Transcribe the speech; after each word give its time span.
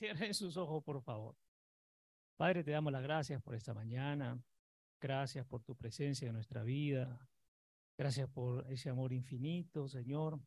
Cierren 0.00 0.32
sus 0.32 0.56
ojos, 0.56 0.82
por 0.82 1.02
favor. 1.02 1.36
Padre, 2.38 2.64
te 2.64 2.70
damos 2.70 2.90
las 2.90 3.02
gracias 3.02 3.42
por 3.42 3.54
esta 3.54 3.74
mañana. 3.74 4.42
Gracias 4.98 5.44
por 5.44 5.62
tu 5.62 5.76
presencia 5.76 6.26
en 6.26 6.32
nuestra 6.32 6.62
vida. 6.62 7.28
Gracias 7.98 8.26
por 8.30 8.66
ese 8.72 8.88
amor 8.88 9.12
infinito, 9.12 9.88
Señor. 9.88 10.40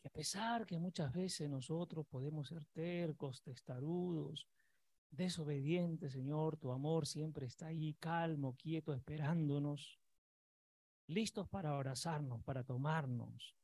Que 0.00 0.08
a 0.08 0.10
pesar 0.10 0.64
que 0.64 0.78
muchas 0.78 1.12
veces 1.12 1.50
nosotros 1.50 2.06
podemos 2.06 2.48
ser 2.48 2.64
tercos, 2.72 3.42
testarudos, 3.42 4.48
desobedientes, 5.10 6.14
Señor, 6.14 6.56
tu 6.56 6.72
amor 6.72 7.06
siempre 7.06 7.44
está 7.44 7.66
ahí 7.66 7.92
calmo, 8.00 8.56
quieto, 8.56 8.94
esperándonos, 8.94 10.00
listos 11.06 11.46
para 11.50 11.72
abrazarnos, 11.72 12.42
para 12.44 12.64
tomarnos, 12.64 13.57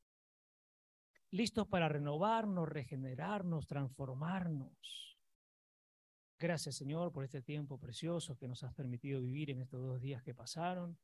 listos 1.35 1.67
para 1.67 1.89
renovarnos, 1.89 2.69
regenerarnos, 2.69 3.67
transformarnos. 3.67 5.19
Gracias, 6.39 6.75
Señor, 6.75 7.11
por 7.11 7.25
este 7.25 7.41
tiempo 7.41 7.77
precioso 7.77 8.37
que 8.37 8.47
nos 8.47 8.63
has 8.63 8.73
permitido 8.73 9.21
vivir 9.21 9.51
en 9.51 9.61
estos 9.61 9.81
dos 9.81 10.01
días 10.01 10.23
que 10.23 10.33
pasaron, 10.33 10.97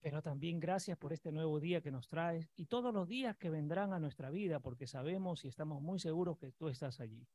pero 0.00 0.22
también 0.22 0.58
gracias 0.58 0.96
por 0.96 1.12
este 1.12 1.32
nuevo 1.32 1.60
día 1.60 1.82
que 1.82 1.90
nos 1.90 2.08
traes 2.08 2.50
y 2.56 2.66
todos 2.66 2.94
los 2.94 3.06
días 3.08 3.36
que 3.36 3.50
vendrán 3.50 3.92
a 3.92 3.98
nuestra 3.98 4.30
vida, 4.30 4.60
porque 4.60 4.86
sabemos 4.86 5.44
y 5.44 5.48
estamos 5.48 5.82
muy 5.82 5.98
seguros 5.98 6.38
que 6.38 6.52
tú 6.52 6.68
estás 6.68 7.00
allí. 7.00 7.28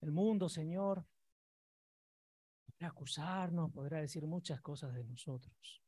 El 0.00 0.10
mundo, 0.10 0.48
Señor, 0.48 1.04
podrá 2.66 2.88
acusarnos, 2.88 3.70
podrá 3.70 4.00
decir 4.00 4.26
muchas 4.26 4.60
cosas 4.60 4.92
de 4.94 5.04
nosotros 5.04 5.79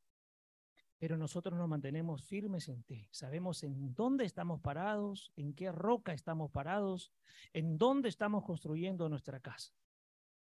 pero 1.02 1.16
nosotros 1.16 1.58
nos 1.58 1.68
mantenemos 1.68 2.22
firmes 2.22 2.68
en 2.68 2.84
ti. 2.84 3.08
Sabemos 3.10 3.64
en 3.64 3.92
dónde 3.92 4.24
estamos 4.24 4.60
parados, 4.60 5.32
en 5.34 5.52
qué 5.52 5.72
roca 5.72 6.12
estamos 6.12 6.52
parados, 6.52 7.10
en 7.52 7.76
dónde 7.76 8.08
estamos 8.08 8.44
construyendo 8.44 9.08
nuestra 9.08 9.40
casa. 9.40 9.74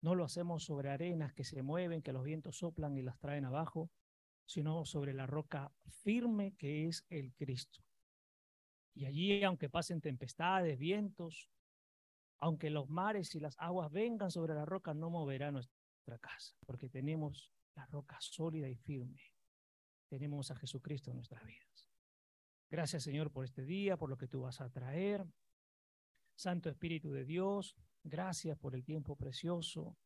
No 0.00 0.16
lo 0.16 0.24
hacemos 0.24 0.64
sobre 0.64 0.90
arenas 0.90 1.32
que 1.32 1.44
se 1.44 1.62
mueven, 1.62 2.02
que 2.02 2.12
los 2.12 2.24
vientos 2.24 2.58
soplan 2.58 2.98
y 2.98 3.02
las 3.02 3.20
traen 3.20 3.44
abajo, 3.44 3.92
sino 4.46 4.84
sobre 4.84 5.14
la 5.14 5.26
roca 5.26 5.70
firme 6.02 6.56
que 6.56 6.88
es 6.88 7.06
el 7.08 7.32
Cristo. 7.34 7.84
Y 8.94 9.04
allí, 9.04 9.44
aunque 9.44 9.70
pasen 9.70 10.00
tempestades, 10.00 10.76
vientos, 10.76 11.52
aunque 12.40 12.70
los 12.70 12.88
mares 12.88 13.32
y 13.36 13.38
las 13.38 13.54
aguas 13.60 13.92
vengan 13.92 14.32
sobre 14.32 14.54
la 14.54 14.64
roca, 14.64 14.92
no 14.92 15.08
moverá 15.08 15.52
nuestra 15.52 16.18
casa, 16.18 16.56
porque 16.66 16.88
tenemos 16.88 17.52
la 17.76 17.86
roca 17.86 18.16
sólida 18.20 18.68
y 18.68 18.74
firme 18.74 19.37
tenemos 20.08 20.50
a 20.50 20.56
Jesucristo 20.56 21.10
en 21.10 21.16
nuestras 21.16 21.44
vidas. 21.44 21.88
Gracias 22.70 23.02
Señor 23.04 23.30
por 23.30 23.44
este 23.44 23.64
día, 23.64 23.96
por 23.96 24.10
lo 24.10 24.18
que 24.18 24.28
tú 24.28 24.42
vas 24.42 24.60
a 24.60 24.70
traer. 24.70 25.26
Santo 26.36 26.68
Espíritu 26.68 27.10
de 27.12 27.24
Dios, 27.24 27.76
gracias 28.04 28.56
por 28.58 28.74
el 28.74 28.84
tiempo 28.84 29.16
precioso. 29.16 29.96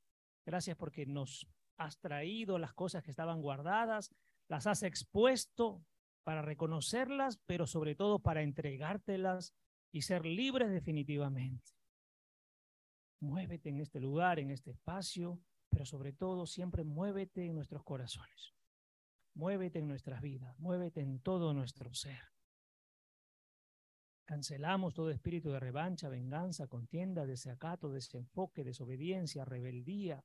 Gracias 0.45 0.77
porque 0.77 1.07
nos 1.07 1.47
has 1.77 1.99
traído 1.99 2.59
las 2.59 2.73
cosas 2.73 3.03
que 3.03 3.11
estaban 3.11 3.41
guardadas, 3.41 4.11
las 4.49 4.67
has 4.67 4.83
expuesto 4.83 5.85
para 6.25 6.43
reconocerlas, 6.43 7.39
pero 7.47 7.67
sobre 7.67 7.95
todo 7.95 8.21
para 8.21 8.43
entregártelas 8.43 9.55
y 9.93 10.03
ser 10.03 10.25
libres 10.25 10.71
definitivamente. 10.71 11.73
Muévete 13.21 13.69
en 13.69 13.81
este 13.81 14.01
lugar, 14.01 14.39
en 14.39 14.51
este 14.51 14.71
espacio, 14.71 15.41
pero 15.69 15.85
sobre 15.85 16.13
todo 16.13 16.47
siempre 16.47 16.85
muévete 16.85 17.47
en 17.47 17.55
nuestros 17.55 17.85
corazones. 17.85 18.55
Muévete 19.35 19.79
en 19.79 19.89
nuestras 19.89 20.21
vidas, 20.21 20.59
muévete 20.59 21.01
en 21.01 21.21
todo 21.21 21.55
nuestro 21.55 21.95
ser. 21.95 22.21
Cancelamos 24.25 24.95
todo 24.95 25.11
espíritu 25.11 25.51
de 25.51 25.61
revancha, 25.61 26.09
venganza, 26.09 26.67
contienda, 26.67 27.27
desacato, 27.27 27.91
desenfoque, 27.91 28.65
desobediencia, 28.65 29.45
rebeldía. 29.45 30.25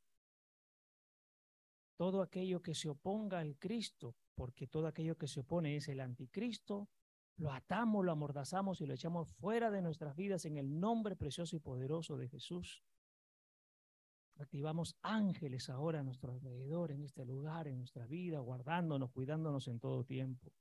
Todo 1.98 2.22
aquello 2.22 2.62
que 2.62 2.76
se 2.76 2.90
oponga 2.90 3.40
al 3.40 3.58
Cristo, 3.58 4.16
porque 4.36 4.68
todo 4.68 4.88
aquello 4.88 5.18
que 5.18 5.28
se 5.28 5.40
opone 5.40 5.76
es 5.76 5.88
el 5.88 6.00
anticristo, 6.00 6.90
lo 7.38 7.52
atamos, 7.52 8.06
lo 8.06 8.12
amordazamos 8.12 8.82
y 8.82 8.86
lo 8.86 8.94
echamos 8.94 9.34
fuera 9.36 9.72
de 9.72 9.82
nuestras 9.82 10.16
vidas 10.16 10.46
en 10.46 10.58
el 10.58 10.80
nombre 10.80 11.16
precioso 11.16 11.56
y 11.56 11.60
poderoso 11.60 12.18
de 12.18 12.30
Jesús. 12.30 12.84
Activamos 14.40 14.96
ángeles 15.02 15.68
ahora 15.70 16.00
a 16.00 16.04
nuestro 16.04 16.32
alrededor, 16.32 16.92
en 16.92 17.04
este 17.04 17.26
lugar, 17.26 17.68
en 17.68 17.80
nuestra 17.80 18.06
vida, 18.06 18.40
guardándonos, 18.40 19.12
cuidándonos 19.12 19.68
en 19.68 19.80
todo 19.80 20.04
tiempo. 20.04 20.54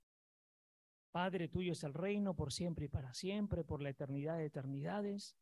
Padre, 1.11 1.49
tuyo 1.49 1.73
es 1.73 1.85
el 1.85 1.93
reino 1.93 2.35
por 2.35 2.53
siempre 2.53 2.87
y 2.87 2.89
para 2.89 3.13
siempre, 3.13 3.65
por 3.65 3.83
la 3.83 3.91
eternidad 3.91 4.39
de 4.39 4.47
eternidades. 4.47 5.37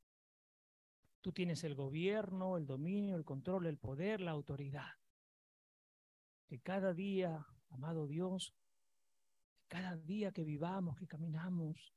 Tú 1.21 1.33
tienes 1.33 1.63
el 1.63 1.77
gobierno, 1.77 2.57
el 2.57 2.67
dominio, 2.67 3.17
el 3.17 3.25
control, 3.25 3.67
el 3.67 3.79
poder, 3.79 4.21
la 4.21 4.33
autoridad. 4.33 4.91
Que 6.47 6.59
cada 6.59 6.93
día, 6.93 7.47
amado 7.71 8.09
Dios, 8.09 8.53
cada 9.69 9.97
día 9.97 10.33
que 10.33 10.45
vivamos, 10.45 10.97
que 10.97 11.07
caminamos, 11.07 11.95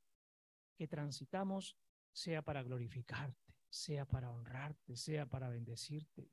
que 0.76 0.86
transitamos, 0.86 1.76
sea 2.12 2.42
para 2.42 2.62
glorificarte 2.62 3.47
sea 3.68 4.04
para 4.06 4.30
honrarte, 4.30 4.96
sea 4.96 5.26
para 5.26 5.48
bendecirte, 5.48 6.30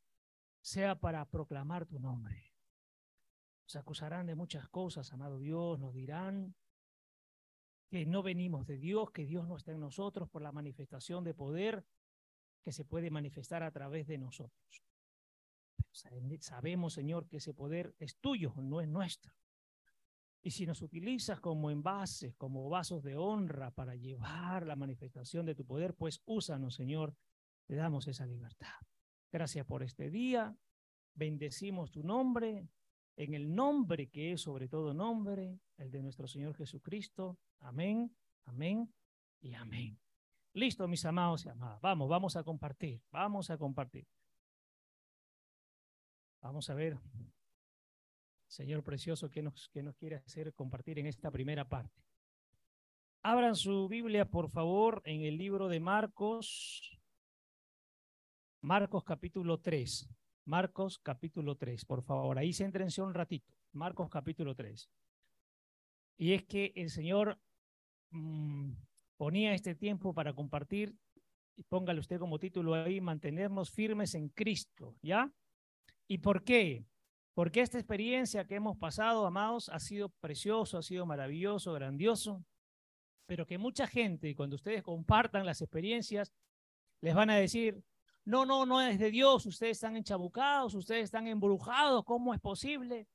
sea 0.62 1.00
para 1.00 1.26
proclamar 1.26 1.86
tu 1.86 2.00
nombre. 2.00 2.54
Nos 3.64 3.76
acusarán 3.76 4.28
de 4.28 4.36
muchas 4.36 4.68
cosas, 4.70 5.12
amado 5.12 5.40
Dios, 5.40 5.80
nos 5.80 5.94
dirán 5.94 6.56
que 7.88 8.06
no 8.06 8.24
venimos 8.24 8.66
de 8.66 8.78
Dios, 8.78 9.12
que 9.12 9.26
Dios 9.26 9.48
no 9.48 9.58
está 9.58 9.72
en 9.72 9.80
nosotros 9.80 10.30
por 10.30 10.42
la 10.42 10.52
manifestación 10.52 11.24
de 11.24 11.34
poder 11.34 11.86
que 12.64 12.72
se 12.72 12.86
puede 12.86 13.12
manifestar 13.12 13.64
a 13.64 13.72
través 13.72 14.08
de 14.08 14.18
nosotros. 14.18 14.84
sabemos, 16.40 16.94
Señor, 16.94 17.28
que 17.28 17.38
ese 17.38 17.54
poder 17.54 17.96
es 18.00 18.18
tuyo, 18.18 18.54
no 18.58 18.82
es 18.82 18.88
nuestro. 18.88 19.34
Y 20.42 20.52
si 20.52 20.68
nos 20.68 20.84
utilizas 20.84 21.40
como 21.40 21.72
envases, 21.72 22.36
como 22.36 22.70
vasos 22.70 23.02
de 23.02 23.18
honra 23.18 23.72
para 23.72 23.96
llevar 23.96 24.68
la 24.68 24.76
manifestación 24.76 25.46
de 25.46 25.56
tu 25.56 25.66
poder, 25.66 25.96
pues 25.96 26.22
úsanos, 26.26 26.76
Señor. 26.76 27.16
Te 27.66 27.76
damos 27.76 28.08
esa 28.08 28.26
libertad. 28.26 28.74
Gracias 29.32 29.66
por 29.66 29.84
este 29.84 30.10
día. 30.10 30.56
Bendecimos 31.14 31.92
tu 31.92 32.04
nombre 32.04 32.68
en 33.18 33.34
el 33.34 33.54
nombre 33.54 34.10
que 34.10 34.34
es 34.34 34.42
sobre 34.42 34.68
todo 34.68 34.94
nombre, 34.94 35.60
el 35.78 35.90
de 35.90 36.02
nuestro 36.02 36.28
Señor 36.28 36.56
Jesucristo. 36.56 37.40
Amén, 37.60 38.16
amén 38.46 38.94
y 39.42 39.54
amén. 39.54 39.98
Listo, 40.54 40.88
mis 40.88 41.06
amados 41.06 41.46
y 41.46 41.50
amadas. 41.50 41.80
Vamos, 41.82 42.10
vamos 42.10 42.36
a 42.36 42.44
compartir, 42.44 43.02
vamos 43.12 43.50
a 43.50 43.58
compartir. 43.58 44.08
Vamos 46.42 46.70
a 46.70 46.76
ver 46.76 47.00
Señor 48.48 48.84
precioso, 48.84 49.30
¿qué 49.30 49.42
nos, 49.42 49.70
nos 49.74 49.98
quiere 49.98 50.16
hacer 50.16 50.54
compartir 50.54 50.98
en 51.00 51.08
esta 51.08 51.30
primera 51.30 51.68
parte? 51.68 52.02
Abran 53.22 53.56
su 53.56 53.90
Biblia, 53.90 54.30
por 54.30 54.50
favor, 54.50 55.02
en 55.04 55.24
el 55.24 55.38
libro 55.38 55.68
de 55.68 55.82
Marcos, 55.82 56.98
Marcos 58.66 59.04
capítulo 59.04 59.60
3. 59.60 60.10
Marcos 60.46 60.98
capítulo 60.98 61.56
3, 61.56 61.86
por 61.86 62.02
favor. 62.02 62.40
Ahí 62.40 62.52
céntrense 62.52 63.00
un 63.00 63.14
ratito. 63.14 63.54
Marcos 63.74 64.10
capítulo 64.10 64.56
3. 64.56 64.90
Y 66.18 66.34
es 66.34 66.46
que 66.46 66.74
el 66.76 66.90
Señor 66.90 67.40
mm, 68.10 68.72
ponía 69.18 69.54
este 69.54 69.76
tiempo 69.76 70.16
para 70.16 70.34
compartir, 70.34 70.96
y 71.56 71.62
póngale 71.62 72.00
usted 72.00 72.18
como 72.18 72.40
título 72.40 72.74
ahí, 72.74 73.00
mantenernos 73.02 73.70
firmes 73.70 74.16
en 74.16 74.30
Cristo, 74.30 74.96
¿ya? 75.04 75.32
¿Y 76.08 76.18
por 76.18 76.44
qué? 76.44 76.88
porque 77.36 77.62
esta 77.62 77.78
experiencia 77.78 78.48
que 78.48 78.56
hemos 78.56 78.78
pasado, 78.78 79.28
amados, 79.28 79.70
ha 79.70 79.80
sido 79.80 80.10
precioso, 80.10 80.80
ha 80.80 80.82
sido 80.82 81.06
maravilloso, 81.06 81.74
grandioso, 81.74 82.44
pero 83.28 83.46
que 83.46 83.60
mucha 83.60 83.86
gente, 83.86 84.34
cuando 84.34 84.56
ustedes 84.56 84.82
compartan 84.82 85.46
las 85.46 85.62
experiencias, 85.62 86.34
les 87.02 87.14
van 87.14 87.30
a 87.30 87.36
decir, 87.36 87.84
no, 88.26 88.46
no, 88.46 88.66
no 88.66 88.82
es 88.82 88.98
de 88.98 89.12
Dios, 89.12 89.46
ustedes 89.46 89.78
están 89.78 89.96
enchabucados, 89.96 90.74
ustedes 90.74 91.06
están 91.06 91.28
embrujados, 91.28 92.04
¿cómo 92.04 92.34
es 92.34 92.42
posible? 92.42 93.08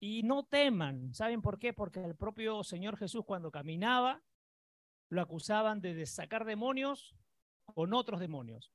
Y 0.00 0.22
no 0.22 0.44
teman, 0.44 1.14
¿saben 1.14 1.42
por 1.42 1.58
qué? 1.58 1.72
Porque 1.72 2.02
el 2.02 2.16
propio 2.16 2.64
Señor 2.64 2.96
Jesús 2.96 3.24
cuando 3.26 3.50
caminaba, 3.50 4.22
lo 5.10 5.20
acusaban 5.20 5.80
de 5.80 6.06
sacar 6.06 6.44
demonios 6.44 7.14
con 7.66 7.92
otros 7.92 8.20
demonios. 8.20 8.72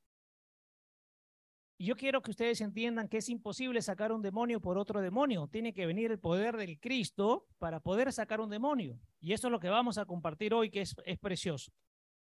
Y 1.78 1.86
yo 1.86 1.96
quiero 1.96 2.22
que 2.22 2.32
ustedes 2.32 2.62
entiendan 2.62 3.08
que 3.08 3.18
es 3.18 3.30
imposible 3.30 3.82
sacar 3.82 4.12
un 4.12 4.22
demonio 4.22 4.60
por 4.60 4.78
otro 4.78 5.02
demonio. 5.02 5.48
Tiene 5.48 5.74
que 5.74 5.86
venir 5.86 6.12
el 6.12 6.20
poder 6.20 6.58
del 6.58 6.78
Cristo 6.80 7.48
para 7.58 7.80
poder 7.80 8.12
sacar 8.12 8.42
un 8.42 8.50
demonio. 8.50 9.00
Y 9.22 9.32
eso 9.32 9.48
es 9.48 9.52
lo 9.52 9.62
que 9.62 9.70
vamos 9.70 9.98
a 9.98 10.06
compartir 10.06 10.54
hoy, 10.54 10.70
que 10.70 10.82
es, 10.82 10.94
es 11.06 11.18
precioso. 11.18 11.72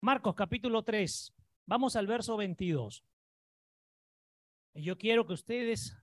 Marcos 0.02 0.34
capítulo 0.34 0.82
3. 0.82 1.32
Vamos 1.66 1.96
al 1.96 2.06
verso 2.06 2.36
22. 2.36 3.02
Yo 4.74 4.96
quiero 4.98 5.26
que 5.26 5.34
ustedes 5.34 5.96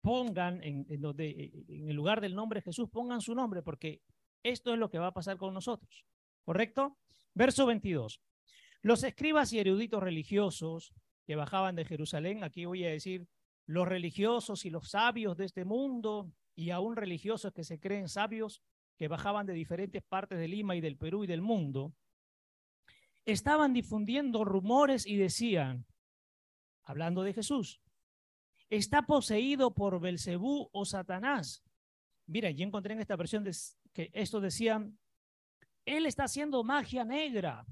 pongan 0.00 0.62
en, 0.62 0.86
en, 0.88 1.00
donde, 1.00 1.64
en 1.68 1.88
el 1.88 1.96
lugar 1.96 2.20
del 2.20 2.34
nombre 2.34 2.60
de 2.60 2.64
Jesús, 2.64 2.88
pongan 2.90 3.20
su 3.20 3.34
nombre, 3.34 3.62
porque 3.62 4.02
esto 4.42 4.72
es 4.72 4.78
lo 4.78 4.90
que 4.90 4.98
va 4.98 5.08
a 5.08 5.14
pasar 5.14 5.36
con 5.36 5.54
nosotros. 5.54 6.04
¿Correcto? 6.44 6.98
Verso 7.34 7.66
22. 7.66 8.20
Los 8.82 9.02
escribas 9.02 9.52
y 9.52 9.58
eruditos 9.58 10.02
religiosos 10.02 10.92
que 11.26 11.36
bajaban 11.36 11.74
de 11.74 11.86
Jerusalén. 11.86 12.44
Aquí 12.44 12.66
voy 12.66 12.84
a 12.84 12.90
decir 12.90 13.26
los 13.66 13.88
religiosos 13.88 14.64
y 14.66 14.70
los 14.70 14.90
sabios 14.90 15.36
de 15.36 15.46
este 15.46 15.64
mundo 15.64 16.30
y 16.54 16.70
aún 16.70 16.96
religiosos 16.96 17.52
que 17.52 17.64
se 17.64 17.80
creen 17.80 18.08
sabios 18.08 18.62
que 18.98 19.08
bajaban 19.08 19.46
de 19.46 19.54
diferentes 19.54 20.02
partes 20.02 20.38
de 20.38 20.48
Lima 20.48 20.76
y 20.76 20.80
del 20.80 20.96
Perú 20.96 21.24
y 21.24 21.26
del 21.26 21.40
mundo, 21.40 21.94
estaban 23.24 23.72
difundiendo 23.72 24.44
rumores 24.44 25.06
y 25.06 25.16
decían, 25.16 25.86
hablando 26.84 27.22
de 27.22 27.32
Jesús, 27.32 27.80
está 28.70 29.02
poseído 29.02 29.74
por 29.74 30.00
Belcebú 30.00 30.68
o 30.72 30.84
Satanás. 30.84 31.64
Mira, 32.26 32.50
yo 32.50 32.64
encontré 32.66 32.94
en 32.94 33.00
esta 33.00 33.16
versión 33.16 33.44
que 33.92 34.10
esto 34.12 34.40
decían, 34.40 34.98
él 35.84 36.06
está 36.06 36.24
haciendo 36.24 36.64
magia 36.64 37.04
negra 37.04 37.66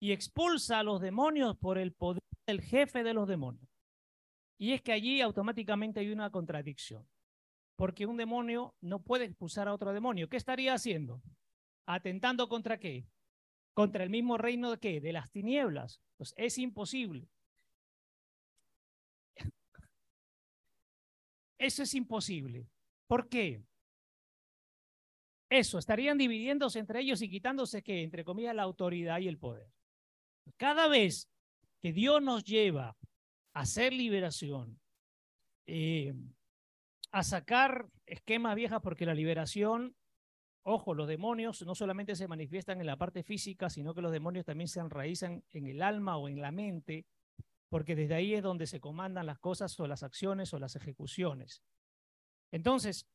y 0.00 0.12
expulsa 0.12 0.80
a 0.80 0.82
los 0.82 1.00
demonios 1.00 1.56
por 1.56 1.78
el 1.78 1.92
poder 1.92 2.22
del 2.46 2.60
jefe 2.60 3.02
de 3.02 3.14
los 3.14 3.26
demonios. 3.26 3.68
Y 4.58 4.72
es 4.72 4.82
que 4.82 4.92
allí 4.92 5.20
automáticamente 5.20 6.00
hay 6.00 6.10
una 6.10 6.30
contradicción, 6.30 7.08
porque 7.76 8.06
un 8.06 8.16
demonio 8.16 8.74
no 8.80 9.02
puede 9.02 9.24
expulsar 9.24 9.66
a 9.66 9.72
otro 9.72 9.92
demonio. 9.92 10.28
¿Qué 10.28 10.36
estaría 10.36 10.74
haciendo? 10.74 11.22
¿Atentando 11.86 12.48
contra 12.48 12.78
qué? 12.78 13.06
Contra 13.74 14.04
el 14.04 14.10
mismo 14.10 14.38
reino 14.38 14.70
de 14.70 14.78
qué? 14.78 15.00
De 15.00 15.12
las 15.12 15.30
tinieblas. 15.30 16.00
Pues 16.16 16.34
es 16.36 16.58
imposible. 16.58 17.28
Eso 21.58 21.82
es 21.82 21.94
imposible. 21.94 22.68
¿Por 23.06 23.28
qué? 23.28 23.62
Eso, 25.50 25.78
estarían 25.78 26.18
dividiéndose 26.18 26.78
entre 26.78 27.00
ellos 27.00 27.22
y 27.22 27.28
quitándose 27.28 27.82
que, 27.82 28.02
entre 28.02 28.24
comillas, 28.24 28.54
la 28.54 28.62
autoridad 28.62 29.20
y 29.20 29.28
el 29.28 29.38
poder. 29.38 29.68
Cada 30.56 30.88
vez 30.88 31.28
que 31.80 31.92
Dios 31.92 32.22
nos 32.22 32.44
lleva 32.44 32.96
a 33.52 33.60
hacer 33.60 33.92
liberación, 33.92 34.80
eh, 35.66 36.14
a 37.12 37.22
sacar 37.22 37.88
esquemas 38.06 38.56
viejas, 38.56 38.80
porque 38.82 39.06
la 39.06 39.14
liberación, 39.14 39.94
ojo, 40.62 40.94
los 40.94 41.06
demonios 41.06 41.62
no 41.62 41.74
solamente 41.74 42.16
se 42.16 42.26
manifiestan 42.26 42.80
en 42.80 42.86
la 42.86 42.96
parte 42.96 43.22
física, 43.22 43.70
sino 43.70 43.94
que 43.94 44.02
los 44.02 44.12
demonios 44.12 44.44
también 44.44 44.68
se 44.68 44.80
enraizan 44.80 45.44
en 45.50 45.66
el 45.66 45.82
alma 45.82 46.16
o 46.16 46.28
en 46.28 46.40
la 46.40 46.50
mente, 46.50 47.06
porque 47.74 47.96
desde 47.96 48.14
ahí 48.14 48.34
es 48.34 48.42
donde 48.44 48.68
se 48.68 48.78
comandan 48.78 49.26
las 49.26 49.40
cosas 49.40 49.80
o 49.80 49.88
las 49.88 50.04
acciones 50.04 50.54
o 50.54 50.60
las 50.60 50.76
ejecuciones. 50.76 51.60
Entonces, 52.52 53.08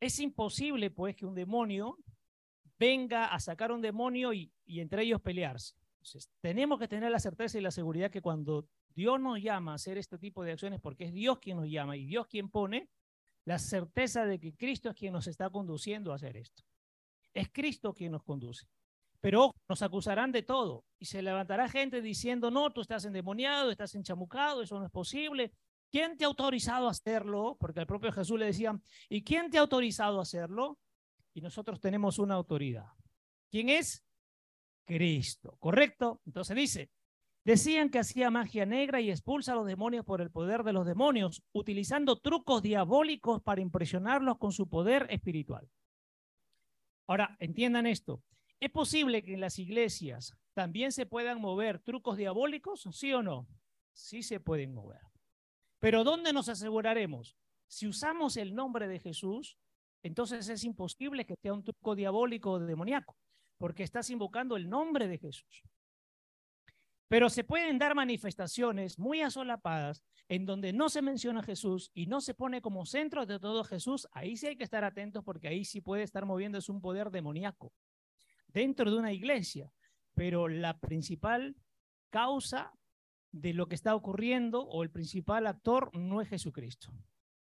es 0.00 0.18
imposible, 0.20 0.90
pues, 0.90 1.14
que 1.14 1.26
un 1.26 1.34
demonio 1.34 1.98
venga 2.78 3.26
a 3.26 3.38
sacar 3.40 3.72
un 3.72 3.82
demonio 3.82 4.32
y, 4.32 4.54
entre 4.64 5.02
ellos 5.02 5.20
pelearse. 5.20 5.74
Tenemos 6.40 6.78
que 6.78 6.88
tener 6.88 7.10
la 7.10 7.18
certeza 7.18 7.58
y 7.58 7.60
la 7.60 7.70
seguridad 7.70 8.10
que 8.10 8.22
cuando 8.22 8.70
Dios 8.94 9.20
nos 9.20 9.38
llama 9.38 9.72
a 9.72 9.74
hacer 9.74 9.98
este 9.98 10.16
tipo 10.16 10.42
de 10.42 10.52
acciones, 10.52 10.80
porque 10.80 11.04
es 11.04 11.12
Dios 11.12 11.40
quien 11.40 11.58
nos 11.58 11.68
llama 11.68 11.98
y 11.98 12.06
Dios 12.06 12.26
quien 12.26 12.48
pone, 12.48 12.88
la 13.44 13.58
certeza 13.58 14.24
de 14.24 14.40
que 14.40 14.54
Cristo 14.54 14.88
es 14.88 14.96
quien 14.96 15.12
nos 15.12 15.26
está 15.26 15.50
conduciendo 15.50 16.10
a 16.10 16.14
hacer 16.14 16.38
esto. 16.38 16.64
Es 17.34 17.50
Cristo 17.52 17.92
quien 17.92 18.12
nos 18.12 18.22
conduce. 18.22 18.66
Pero 19.24 19.54
nos 19.70 19.80
acusarán 19.80 20.32
de 20.32 20.42
todo 20.42 20.84
y 20.98 21.06
se 21.06 21.22
levantará 21.22 21.66
gente 21.66 22.02
diciendo, 22.02 22.50
no, 22.50 22.74
tú 22.74 22.82
estás 22.82 23.06
endemoniado, 23.06 23.70
estás 23.70 23.94
enchamucado, 23.94 24.60
eso 24.60 24.78
no 24.78 24.84
es 24.84 24.92
posible, 24.92 25.50
¿Quién 25.90 26.18
te 26.18 26.24
ha 26.24 26.26
autorizado 26.26 26.88
a 26.88 26.90
hacerlo? 26.90 27.56
Porque 27.58 27.80
al 27.80 27.86
propio 27.86 28.12
Jesús 28.12 28.38
le 28.38 28.46
decían, 28.46 28.82
¿y 29.08 29.22
quién 29.22 29.48
te 29.48 29.56
ha 29.56 29.60
autorizado 29.60 30.18
a 30.18 30.22
hacerlo? 30.22 30.76
Y 31.32 31.40
nosotros 31.40 31.80
tenemos 31.80 32.18
una 32.18 32.34
autoridad. 32.34 32.88
¿Quién 33.48 33.68
es? 33.68 34.04
Cristo, 34.84 35.56
¿correcto? 35.60 36.20
Entonces 36.26 36.56
dice, 36.56 36.90
decían 37.44 37.88
que 37.90 38.00
hacía 38.00 38.28
magia 38.28 38.66
negra 38.66 39.00
y 39.00 39.10
expulsa 39.10 39.52
a 39.52 39.54
los 39.54 39.66
demonios 39.66 40.04
por 40.04 40.20
el 40.20 40.32
poder 40.32 40.64
de 40.64 40.72
los 40.72 40.84
demonios, 40.84 41.44
utilizando 41.52 42.18
trucos 42.18 42.60
diabólicos 42.60 43.40
para 43.40 43.62
impresionarlos 43.62 44.36
con 44.36 44.50
su 44.50 44.68
poder 44.68 45.06
espiritual. 45.10 45.70
Ahora, 47.06 47.36
entiendan 47.38 47.86
esto. 47.86 48.20
¿Es 48.60 48.70
posible 48.70 49.22
que 49.22 49.34
en 49.34 49.40
las 49.40 49.58
iglesias 49.58 50.34
también 50.54 50.92
se 50.92 51.06
puedan 51.06 51.40
mover 51.40 51.80
trucos 51.80 52.16
diabólicos? 52.16 52.88
¿Sí 52.92 53.12
o 53.12 53.22
no? 53.22 53.46
Sí 53.92 54.22
se 54.22 54.40
pueden 54.40 54.72
mover. 54.72 55.00
Pero 55.80 56.04
¿dónde 56.04 56.32
nos 56.32 56.48
aseguraremos? 56.48 57.36
Si 57.66 57.86
usamos 57.86 58.36
el 58.36 58.54
nombre 58.54 58.88
de 58.88 59.00
Jesús, 59.00 59.58
entonces 60.02 60.48
es 60.48 60.64
imposible 60.64 61.26
que 61.26 61.36
sea 61.42 61.52
un 61.52 61.64
truco 61.64 61.94
diabólico 61.94 62.52
o 62.52 62.58
demoníaco, 62.58 63.16
porque 63.58 63.82
estás 63.82 64.10
invocando 64.10 64.56
el 64.56 64.68
nombre 64.68 65.08
de 65.08 65.18
Jesús. 65.18 65.62
Pero 67.08 67.28
se 67.28 67.44
pueden 67.44 67.78
dar 67.78 67.94
manifestaciones 67.94 68.98
muy 68.98 69.20
asolapadas 69.20 70.02
en 70.28 70.46
donde 70.46 70.72
no 70.72 70.88
se 70.88 71.02
menciona 71.02 71.42
Jesús 71.42 71.90
y 71.94 72.06
no 72.06 72.20
se 72.20 72.34
pone 72.34 72.62
como 72.62 72.86
centro 72.86 73.26
de 73.26 73.38
todo 73.38 73.62
Jesús. 73.62 74.08
Ahí 74.12 74.36
sí 74.36 74.46
hay 74.46 74.56
que 74.56 74.64
estar 74.64 74.84
atentos 74.84 75.22
porque 75.22 75.48
ahí 75.48 75.64
sí 75.64 75.80
puede 75.80 76.02
estar 76.02 76.24
moviéndose 76.24 76.72
un 76.72 76.80
poder 76.80 77.10
demoníaco 77.10 77.72
dentro 78.54 78.90
de 78.90 78.96
una 78.96 79.12
iglesia. 79.12 79.70
Pero 80.14 80.48
la 80.48 80.78
principal 80.78 81.56
causa 82.08 82.72
de 83.32 83.52
lo 83.52 83.66
que 83.66 83.74
está 83.74 83.94
ocurriendo 83.94 84.62
o 84.62 84.84
el 84.84 84.90
principal 84.90 85.46
actor 85.46 85.90
no 85.94 86.20
es 86.20 86.28
Jesucristo. 86.28 86.92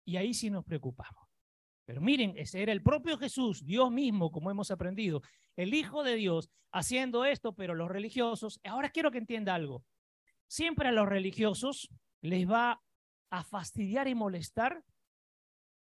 Y 0.05 0.15
ahí 0.15 0.33
sí 0.33 0.49
nos 0.49 0.63
preocupamos. 0.63 1.27
Pero 1.85 2.01
miren, 2.01 2.33
ese 2.37 2.63
era 2.63 2.71
el 2.71 2.81
propio 2.81 3.17
Jesús, 3.17 3.65
Dios 3.65 3.91
mismo, 3.91 4.31
como 4.31 4.49
hemos 4.49 4.71
aprendido, 4.71 5.21
el 5.57 5.73
Hijo 5.73 6.03
de 6.03 6.15
Dios, 6.15 6.49
haciendo 6.71 7.25
esto, 7.25 7.53
pero 7.53 7.75
los 7.75 7.89
religiosos, 7.89 8.61
ahora 8.63 8.89
quiero 8.89 9.11
que 9.11 9.17
entienda 9.17 9.53
algo. 9.53 9.83
Siempre 10.47 10.87
a 10.87 10.91
los 10.93 11.09
religiosos 11.09 11.89
les 12.21 12.49
va 12.49 12.81
a 13.29 13.43
fastidiar 13.43 14.07
y 14.07 14.15
molestar 14.15 14.83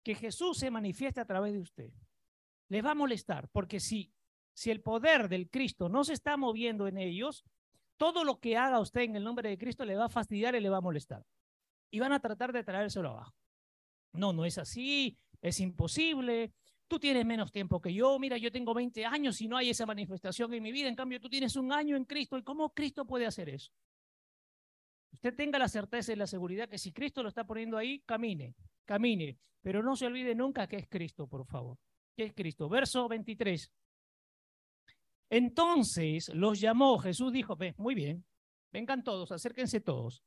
que 0.05 0.15
Jesús 0.15 0.59
se 0.59 0.71
manifieste 0.71 1.21
a 1.21 1.27
través 1.27 1.53
de 1.53 1.61
usted. 1.61 1.91
Les 2.69 2.85
va 2.85 2.93
a 2.93 2.95
molestar, 2.95 3.49
porque 3.51 3.81
si, 3.81 4.13
si 4.59 4.73
el 4.73 4.81
poder 4.81 5.29
del 5.29 5.49
Cristo 5.49 5.89
no 5.89 6.03
se 6.03 6.13
está 6.15 6.37
moviendo 6.37 6.89
en 6.89 6.99
ellos, 6.99 7.45
todo 7.97 8.25
lo 8.25 8.41
que 8.41 8.57
haga 8.57 8.81
usted 8.81 9.03
en 9.03 9.15
el 9.15 9.23
nombre 9.23 9.49
de 9.49 9.57
Cristo 9.57 9.85
le 9.85 9.95
va 9.95 10.07
a 10.07 10.09
fastidiar 10.09 10.57
y 10.57 10.61
le 10.61 10.69
va 10.69 10.79
a 10.79 10.81
molestar. 10.81 11.25
Y 11.93 12.01
van 12.01 12.13
a 12.13 12.19
tratar 12.19 12.53
de 12.53 12.65
traérselo 12.65 13.11
abajo. 13.11 13.37
No, 14.15 14.33
no 14.33 14.45
es 14.45 14.59
así, 14.59 15.17
es 15.41 15.61
imposible. 15.61 16.53
Tú 16.89 16.99
tienes 16.99 17.25
menos 17.25 17.53
tiempo 17.53 17.81
que 17.81 17.95
yo. 17.95 18.19
Mira, 18.19 18.37
yo 18.37 18.51
tengo 18.51 18.75
20 18.75 19.07
años 19.07 19.41
y 19.41 19.47
no 19.47 19.57
hay 19.57 19.71
esa 19.71 19.87
manifestación 19.87 20.53
en 20.53 20.65
mi 20.65 20.73
vida. 20.73 20.89
En 20.89 20.97
cambio, 20.97 21.21
tú 21.21 21.29
tienes 21.29 21.55
un 21.55 21.73
año 21.73 21.97
en 21.97 22.05
Cristo. 22.05 22.37
¿Y 22.37 22.43
cómo 22.43 22.75
Cristo 22.75 23.05
puede 23.05 23.27
hacer 23.27 23.49
eso? 23.51 23.71
Usted 25.13 25.37
tenga 25.37 25.61
la 25.61 25.69
certeza 25.69 26.13
y 26.13 26.17
la 26.17 26.27
seguridad 26.27 26.69
que 26.69 26.79
si 26.79 26.91
Cristo 26.91 27.23
lo 27.23 27.29
está 27.29 27.47
poniendo 27.47 27.77
ahí, 27.77 28.01
camine, 28.01 28.57
camine. 28.85 29.39
Pero 29.63 29.85
no 29.85 29.95
se 29.95 30.07
olvide 30.07 30.35
nunca 30.35 30.67
que 30.67 30.79
es 30.79 30.89
Cristo, 30.89 31.29
por 31.29 31.47
favor. 31.47 31.79
¿Qué 32.17 32.25
es 32.25 32.33
Cristo? 32.33 32.69
Verso 32.69 33.07
23. 33.07 33.71
Entonces 35.31 36.31
los 36.35 36.61
llamó, 36.61 36.99
Jesús 36.99 37.33
dijo, 37.33 37.57
muy 37.77 37.95
bien, 37.95 38.25
vengan 38.73 39.05
todos, 39.05 39.31
acérquense 39.33 39.81
todos. 39.81 40.23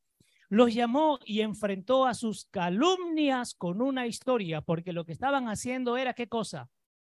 Los 0.49 0.73
llamó 0.73 1.17
y 1.25 1.41
enfrentó 1.41 2.05
a 2.05 2.13
sus 2.13 2.45
calumnias 2.45 3.55
con 3.55 3.81
una 3.81 4.05
historia, 4.05 4.61
porque 4.61 4.93
lo 4.93 5.05
que 5.05 5.13
estaban 5.13 5.47
haciendo 5.47 5.97
era 5.97 6.13
qué 6.13 6.27
cosa? 6.27 6.69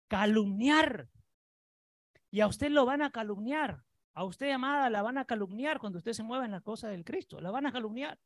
Calumniar. 0.08 1.08
Y 2.32 2.42
a 2.42 2.48
usted 2.48 2.70
lo 2.70 2.86
van 2.86 3.02
a 3.02 3.12
calumniar. 3.12 3.84
A 4.14 4.26
usted, 4.26 4.52
amada, 4.52 4.90
la 4.90 5.02
van 5.02 5.18
a 5.18 5.26
calumniar 5.26 5.80
cuando 5.80 6.00
usted 6.00 6.12
se 6.12 6.24
mueva 6.24 6.46
en 6.46 6.52
la 6.52 6.62
cosa 6.62 6.90
del 6.90 7.06
Cristo. 7.06 7.40
La 7.40 7.50
van 7.50 7.66
a 7.66 7.72
calumniar. 7.72 8.20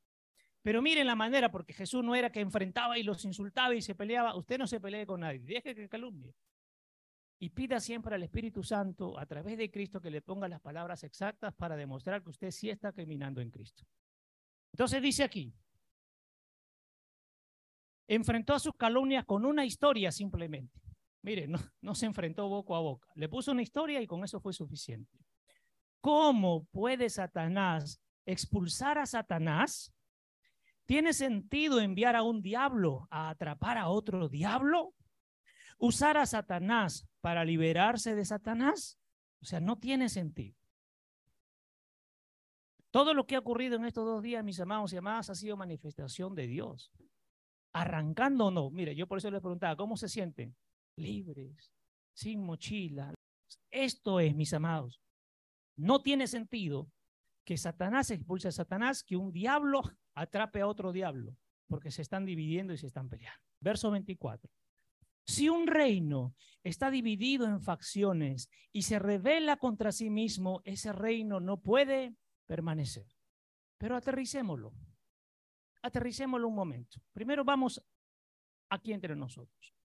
Pero 0.63 0.81
miren 0.81 1.05
la 1.05 1.15
manera, 1.15 1.51
porque 1.51 1.73
Jesús 1.73 2.03
no 2.03 2.15
era 2.15 2.31
que 2.31 2.39
enfrentaba 2.39 2.97
y 2.97 3.03
los 3.03 3.23
insultaba 3.23 3.75
y 3.75 3.81
se 3.81 3.93
peleaba. 3.93 4.35
Usted 4.35 4.57
no 4.57 4.65
se 4.65 4.79
pelee 4.79 5.05
con 5.05 5.19
nadie. 5.19 5.39
Deje 5.39 5.75
que 5.75 5.87
calumnie 5.87 6.33
y 7.43 7.49
pida 7.49 7.81
siempre 7.81 8.15
al 8.15 8.23
Espíritu 8.23 8.63
Santo 8.63 9.19
a 9.19 9.25
través 9.25 9.57
de 9.57 9.69
Cristo 9.69 9.99
que 9.99 10.09
le 10.09 10.21
ponga 10.21 10.47
las 10.47 10.61
palabras 10.61 11.03
exactas 11.03 11.53
para 11.53 11.75
demostrar 11.75 12.23
que 12.23 12.29
usted 12.29 12.51
sí 12.51 12.69
está 12.69 12.93
caminando 12.93 13.41
en 13.41 13.51
Cristo. 13.51 13.83
Entonces 14.71 15.01
dice 15.01 15.25
aquí, 15.25 15.53
enfrentó 18.07 18.53
a 18.53 18.59
sus 18.59 18.77
calumnias 18.77 19.25
con 19.25 19.43
una 19.43 19.65
historia 19.65 20.09
simplemente. 20.09 20.79
Mire, 21.21 21.45
no, 21.49 21.59
no 21.81 21.93
se 21.95 22.05
enfrentó 22.05 22.47
boca 22.47 22.77
a 22.77 22.79
boca, 22.79 23.09
le 23.15 23.27
puso 23.27 23.51
una 23.51 23.61
historia 23.61 24.01
y 24.01 24.07
con 24.07 24.23
eso 24.23 24.39
fue 24.39 24.53
suficiente. 24.53 25.19
¿Cómo 25.99 26.63
puede 26.71 27.09
Satanás 27.09 28.01
expulsar 28.25 28.97
a 28.97 29.05
Satanás? 29.05 29.93
¿Tiene 30.85 31.11
sentido 31.11 31.81
enviar 31.81 32.15
a 32.15 32.23
un 32.23 32.41
diablo 32.41 33.05
a 33.11 33.31
atrapar 33.31 33.77
a 33.77 33.89
otro 33.89 34.29
diablo? 34.29 34.93
Usar 35.83 36.15
a 36.15 36.25
Satanás 36.25 37.05
para 37.19 37.43
liberarse 37.43 38.15
de 38.15 38.23
Satanás, 38.23 38.97
o 39.41 39.45
sea, 39.45 39.59
no 39.59 39.79
tiene 39.79 40.07
sentido. 40.07 40.57
Todo 42.89 43.13
lo 43.13 43.27
que 43.27 43.35
ha 43.35 43.39
ocurrido 43.39 43.75
en 43.75 43.83
estos 43.83 44.05
dos 44.05 44.23
días, 44.23 44.45
mis 44.45 44.61
amados 44.61 44.93
y 44.93 44.97
amadas, 44.97 45.29
ha 45.29 45.35
sido 45.35 45.57
manifestación 45.57 46.35
de 46.35 46.47
Dios. 46.47 46.93
No. 48.31 48.69
Mire, 48.71 48.95
yo 48.95 49.07
por 49.07 49.17
eso 49.17 49.29
les 49.29 49.41
preguntaba, 49.41 49.75
¿cómo 49.75 49.97
se 49.97 50.07
sienten? 50.07 50.55
Libres, 50.95 51.73
sin 52.13 52.45
mochila. 52.45 53.13
Esto 53.69 54.21
es, 54.21 54.33
mis 54.35 54.53
amados. 54.53 55.01
No 55.75 56.01
tiene 56.01 56.27
sentido 56.27 56.89
que 57.45 57.57
Satanás 57.57 58.09
expulse 58.09 58.47
a 58.47 58.51
Satanás, 58.51 59.03
que 59.03 59.17
un 59.17 59.33
diablo 59.33 59.81
atrape 60.15 60.61
a 60.61 60.67
otro 60.67 60.93
diablo, 60.93 61.35
porque 61.67 61.91
se 61.91 62.03
están 62.03 62.25
dividiendo 62.25 62.71
y 62.71 62.77
se 62.77 62.87
están 62.87 63.09
peleando. 63.09 63.41
Verso 63.59 63.91
24. 63.91 64.49
Si 65.25 65.49
un 65.49 65.67
reino 65.67 66.35
está 66.63 66.89
dividido 66.89 67.45
en 67.45 67.61
facciones 67.61 68.49
y 68.71 68.83
se 68.83 68.99
revela 68.99 69.57
contra 69.57 69.91
sí 69.91 70.09
mismo, 70.09 70.61
ese 70.63 70.91
reino 70.91 71.39
no 71.39 71.57
puede 71.57 72.15
permanecer. 72.45 73.07
Pero 73.77 73.95
aterricémoslo. 73.95 74.73
Aterricémoslo 75.81 76.47
un 76.47 76.55
momento. 76.55 77.01
Primero 77.11 77.43
vamos 77.43 77.83
aquí 78.69 78.93
entre 78.93 79.15
nosotros. 79.15 79.75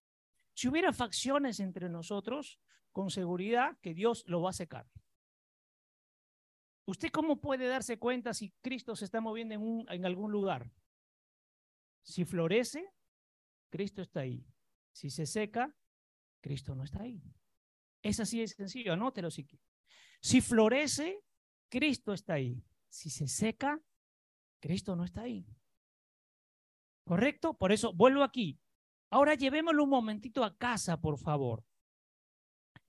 Si 0.53 0.67
hubiera 0.67 0.93
facciones 0.93 1.59
entre 1.59 1.89
nosotros, 1.89 2.59
con 2.91 3.09
seguridad 3.09 3.77
que 3.81 3.93
Dios 3.93 4.23
lo 4.27 4.41
va 4.41 4.49
a 4.49 4.53
secar. 4.53 4.89
¿Usted 6.85 7.11
cómo 7.11 7.39
puede 7.39 7.67
darse 7.67 7.99
cuenta 7.99 8.33
si 8.33 8.51
Cristo 8.61 8.95
se 8.95 9.05
está 9.05 9.21
moviendo 9.21 9.53
en, 9.53 9.85
en 9.89 10.05
algún 10.05 10.31
lugar? 10.31 10.71
Si 12.01 12.25
florece, 12.25 12.91
Cristo 13.69 14.01
está 14.01 14.21
ahí. 14.21 14.43
Si 14.99 15.09
se 15.09 15.25
seca, 15.25 15.73
Cristo 16.41 16.75
no 16.75 16.83
está 16.83 17.03
ahí. 17.03 17.23
Es 18.01 18.19
así 18.19 18.41
de 18.41 18.49
sencillo, 18.49 18.91
anótelo 18.91 19.31
si 19.31 19.45
quiere. 19.45 19.63
Si 20.19 20.41
florece, 20.41 21.23
Cristo 21.69 22.11
está 22.11 22.33
ahí. 22.33 22.61
Si 22.89 23.09
se 23.09 23.29
seca, 23.29 23.79
Cristo 24.59 24.97
no 24.97 25.05
está 25.05 25.21
ahí. 25.21 25.47
¿Correcto? 27.05 27.53
Por 27.53 27.71
eso 27.71 27.93
vuelvo 27.93 28.23
aquí. 28.23 28.59
Ahora 29.09 29.35
llevémoslo 29.35 29.85
un 29.85 29.89
momentito 29.89 30.43
a 30.43 30.57
casa, 30.57 30.99
por 30.99 31.17
favor. 31.17 31.63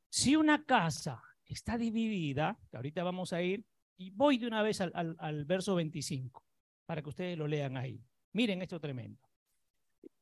Si 0.08 0.34
una 0.34 0.64
casa 0.64 1.22
está 1.44 1.78
dividida, 1.78 2.58
que 2.72 2.76
ahorita 2.76 3.04
vamos 3.04 3.32
a 3.32 3.40
ir, 3.40 3.64
y 3.96 4.10
voy 4.10 4.36
de 4.36 4.48
una 4.48 4.62
vez 4.62 4.80
al, 4.80 5.44
verso 5.44 5.76
25, 5.76 6.44
para 6.86 7.02
que 7.02 7.08
ustedes 7.08 7.38
lo 7.38 7.46
lean 7.46 7.76
ahí. 7.76 8.04
Miren 8.32 8.62
esto 8.62 8.80
tremendo. 8.80 9.29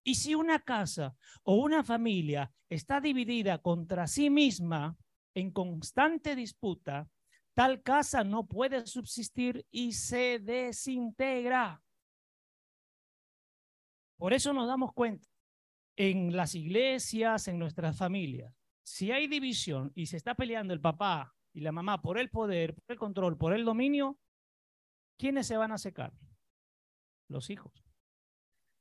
Y 0.04 0.14
si 0.14 0.34
una 0.34 0.60
casa 0.60 1.16
o 1.42 1.56
una 1.56 1.84
familia 1.84 2.52
está 2.68 3.00
dividida 3.00 3.58
contra 3.58 4.06
sí 4.06 4.30
misma 4.30 4.96
en 5.34 5.50
constante 5.50 6.34
disputa, 6.34 7.08
tal 7.54 7.82
casa 7.82 8.24
no 8.24 8.46
puede 8.46 8.86
subsistir 8.86 9.66
y 9.70 9.92
se 9.92 10.38
desintegra. 10.38 11.82
Por 14.16 14.32
eso 14.32 14.52
nos 14.52 14.66
damos 14.66 14.92
cuenta 14.92 15.28
en 15.96 16.36
las 16.36 16.54
iglesias, 16.54 17.48
en 17.48 17.58
nuestras 17.58 17.96
familias, 17.96 18.54
si 18.84 19.12
hay 19.12 19.26
división 19.26 19.92
y 19.94 20.06
se 20.06 20.16
está 20.16 20.34
peleando 20.34 20.72
el 20.72 20.80
papá 20.80 21.34
y 21.52 21.60
la 21.60 21.72
mamá 21.72 22.00
por 22.00 22.18
el 22.18 22.30
poder, 22.30 22.74
por 22.74 22.92
el 22.92 22.98
control, 22.98 23.36
por 23.36 23.52
el 23.52 23.64
dominio, 23.64 24.18
¿quiénes 25.18 25.46
se 25.46 25.56
van 25.56 25.72
a 25.72 25.78
secar? 25.78 26.12
Los 27.28 27.50
hijos. 27.50 27.87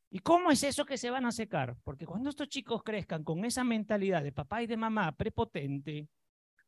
¿Y 0.09 0.19
cómo 0.19 0.51
es 0.51 0.63
eso 0.63 0.85
que 0.85 0.97
se 0.97 1.09
van 1.09 1.25
a 1.25 1.31
secar? 1.31 1.75
Porque 1.83 2.05
cuando 2.05 2.29
estos 2.29 2.47
chicos 2.47 2.81
crezcan 2.83 3.23
con 3.23 3.43
esa 3.43 3.63
mentalidad 3.63 4.23
de 4.23 4.31
papá 4.31 4.63
y 4.63 4.67
de 4.67 4.77
mamá 4.77 5.11
prepotente, 5.11 6.07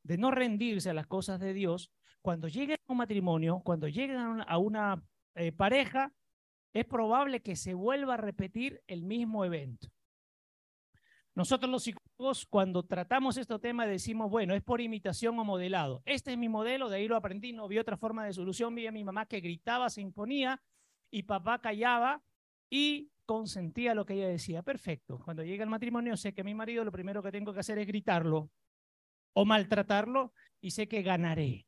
de 0.04 0.18
no 0.18 0.32
rendirse 0.32 0.90
a 0.90 0.94
las 0.94 1.08
cosas 1.08 1.40
de 1.40 1.54
Dios, 1.54 1.92
cuando 2.22 2.48
lleguen 2.48 2.78
a 2.88 2.92
un 2.92 2.98
matrimonio, 2.98 3.62
cuando 3.64 3.88
lleguen 3.88 4.44
a 4.46 4.58
una, 4.58 5.02
eh, 5.36 5.52
pareja, 5.54 6.12
es 6.74 6.86
probable 6.86 7.42
que 7.42 7.56
se 7.56 7.74
vuelva 7.74 8.16
a 8.16 8.18
repetir 8.18 8.82
el 8.88 9.04
mismo 9.04 9.46
evento. 9.46 9.88
Nosotros 11.34 11.72
los 11.72 11.84
psicólogos, 11.84 12.46
cuando 12.46 12.84
tratamos 12.84 13.38
este 13.38 13.58
tema, 13.60 13.88
decimos, 13.88 14.30
bueno, 14.30 14.54
es 14.54 14.62
por 14.62 14.82
imitación 14.82 15.40
o 15.40 15.46
modelado. 15.46 16.02
Este 16.06 16.34
es 16.34 16.38
mi 16.38 16.50
modelo, 16.50 16.90
de 16.90 16.98
ahí 16.98 17.08
lo 17.08 17.16
aprendí, 17.16 17.54
no 17.54 17.70
vi 17.70 17.78
otra 17.78 17.96
forma 17.96 18.26
de 18.26 18.34
solución. 18.34 18.76
Vi 18.76 18.88
a 18.88 18.92
mi 18.92 19.06
mamá 19.06 19.26
que 19.26 19.40
gritaba, 19.40 19.90
se 19.90 20.02
imponía, 20.02 20.62
y 21.10 21.24
papá 21.24 21.62
callaba 21.62 22.22
y 22.70 23.10
consentía 23.30 23.94
lo 23.94 24.08
que 24.08 24.16
ella 24.16 24.28
decía. 24.28 24.64
Perfecto. 24.64 25.20
Cuando 25.20 25.44
llega 25.44 25.64
el 25.64 25.70
matrimonio, 25.70 26.18
sé 26.18 26.34
que 26.34 26.44
mi 26.44 26.56
marido 26.56 26.84
lo 26.84 26.92
primero 26.92 27.22
que 27.22 27.32
tengo 27.32 27.54
que 27.54 27.60
hacer 27.60 27.78
es 27.78 27.86
gritarlo 27.86 28.50
o 29.34 29.46
maltratarlo 29.46 30.34
y 30.60 30.72
sé 30.72 30.88
que 30.88 31.04
ganaré. 31.04 31.68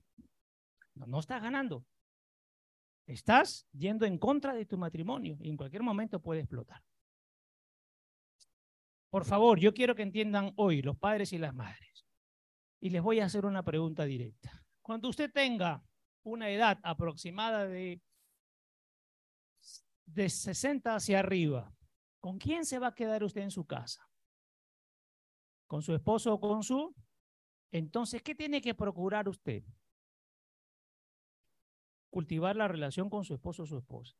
No, 0.96 1.06
no 1.06 1.20
estás 1.20 1.40
ganando. 1.40 1.86
Estás 3.06 3.68
yendo 3.74 4.08
en 4.08 4.18
contra 4.18 4.56
de 4.56 4.66
tu 4.66 4.76
matrimonio 4.76 5.38
y 5.40 5.52
en 5.52 5.58
cualquier 5.58 5.84
momento 5.84 6.20
puede 6.20 6.40
explotar. 6.42 6.82
Por 9.12 9.24
favor, 9.24 9.60
yo 9.60 9.72
quiero 9.72 9.94
que 9.94 10.02
entiendan 10.02 10.54
hoy 10.56 10.82
los 10.82 10.98
padres 10.98 11.32
y 11.32 11.38
las 11.38 11.54
madres. 11.54 12.08
Y 12.80 12.90
les 12.90 13.04
voy 13.04 13.20
a 13.20 13.26
hacer 13.26 13.46
una 13.46 13.62
pregunta 13.62 14.06
directa. 14.06 14.66
Cuando 14.82 15.10
usted 15.10 15.32
tenga 15.32 15.84
una 16.24 16.50
edad 16.50 16.80
aproximada 16.82 17.68
de, 17.68 18.02
de 20.14 20.30
60 20.30 20.96
hacia 20.96 21.20
arriba, 21.20 21.74
¿con 22.20 22.38
quién 22.38 22.66
se 22.66 22.80
va 22.80 22.88
a 22.88 22.96
quedar 22.96 23.24
usted 23.24 23.42
en 23.42 23.52
su 23.52 23.66
casa? 23.66 24.08
¿Con 25.68 25.82
su 25.82 25.94
esposo 25.94 26.34
o 26.34 26.40
con 26.40 26.64
su? 26.64 26.94
Entonces, 27.72 28.22
¿qué 28.22 28.36
tiene 28.36 28.62
que 28.62 28.76
procurar 28.76 29.30
usted? 29.30 29.64
Cultivar 32.10 32.56
la 32.56 32.68
relación 32.68 33.10
con 33.10 33.24
su 33.24 33.34
esposo 33.34 33.64
o 33.64 33.66
su 33.66 33.78
esposa 33.78 34.18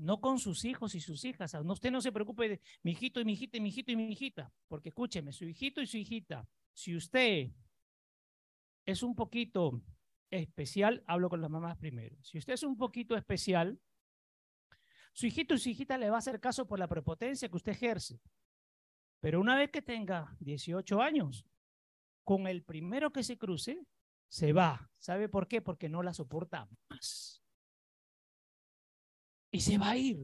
no 0.00 0.18
con 0.20 0.38
sus 0.38 0.64
hijos 0.64 0.94
y 0.94 1.00
sus 1.00 1.24
hijas. 1.24 1.54
Usted 1.54 1.90
no 1.90 2.00
se 2.00 2.10
preocupe 2.10 2.48
de 2.48 2.60
mi 2.82 2.92
hijito 2.92 3.20
y 3.20 3.24
mi 3.24 3.34
hijita 3.34 3.60
mi 3.60 3.68
hijito 3.68 3.92
y 3.92 3.96
mi 3.96 4.10
hijita, 4.10 4.50
porque 4.66 4.88
escúcheme, 4.88 5.32
su 5.32 5.44
hijito 5.44 5.82
y 5.82 5.86
su 5.86 5.98
hijita, 5.98 6.48
si 6.72 6.96
usted 6.96 7.50
es 8.86 9.02
un 9.02 9.14
poquito 9.14 9.82
especial, 10.30 11.04
hablo 11.06 11.28
con 11.28 11.42
las 11.42 11.50
mamás 11.50 11.76
primero. 11.76 12.16
Si 12.22 12.38
usted 12.38 12.54
es 12.54 12.62
un 12.62 12.78
poquito 12.78 13.14
especial, 13.14 13.78
su 15.12 15.26
hijito 15.26 15.54
y 15.54 15.58
su 15.58 15.68
hijita 15.68 15.98
le 15.98 16.10
va 16.10 16.16
a 16.16 16.18
hacer 16.20 16.40
caso 16.40 16.66
por 16.66 16.78
la 16.78 16.88
prepotencia 16.88 17.48
que 17.48 17.56
usted 17.56 17.72
ejerce. 17.72 18.20
Pero 19.20 19.40
una 19.40 19.56
vez 19.56 19.70
que 19.70 19.82
tenga 19.82 20.34
18 20.40 21.00
años, 21.00 21.44
con 22.24 22.46
el 22.46 22.62
primero 22.62 23.12
que 23.12 23.22
se 23.22 23.36
cruce, 23.36 23.84
se 24.28 24.52
va. 24.52 24.90
¿Sabe 24.98 25.28
por 25.28 25.48
qué? 25.48 25.60
Porque 25.60 25.88
no 25.88 26.02
la 26.02 26.14
soporta 26.14 26.68
más 26.88 27.40
y 29.50 29.60
se 29.60 29.78
va 29.78 29.90
a 29.90 29.96
ir. 29.96 30.18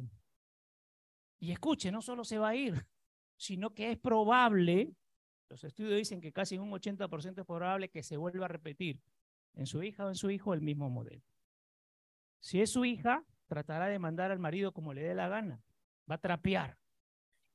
Y 1.38 1.52
escuche, 1.52 1.90
no 1.92 2.00
solo 2.00 2.24
se 2.24 2.38
va 2.38 2.50
a 2.50 2.56
ir, 2.56 2.86
sino 3.36 3.74
que 3.74 3.90
es 3.90 3.98
probable, 3.98 4.94
los 5.50 5.62
estudios 5.64 5.98
dicen 5.98 6.20
que 6.20 6.32
casi 6.32 6.58
un 6.58 6.70
80% 6.70 7.40
es 7.40 7.46
probable 7.46 7.90
que 7.90 8.02
se 8.02 8.16
vuelva 8.16 8.46
a 8.46 8.48
repetir 8.48 9.00
en 9.54 9.66
su 9.66 9.82
hija 9.82 10.06
o 10.06 10.08
en 10.08 10.14
su 10.14 10.30
hijo 10.30 10.54
el 10.54 10.62
mismo 10.62 10.88
modelo. 10.88 11.22
Si 12.40 12.60
es 12.60 12.70
su 12.70 12.84
hija, 12.84 13.24
tratará 13.46 13.86
de 13.86 13.98
mandar 13.98 14.30
al 14.30 14.38
marido 14.38 14.72
como 14.72 14.92
le 14.92 15.02
dé 15.02 15.14
la 15.14 15.28
gana, 15.28 15.62
va 16.10 16.16
a 16.16 16.20
trapear. 16.20 16.78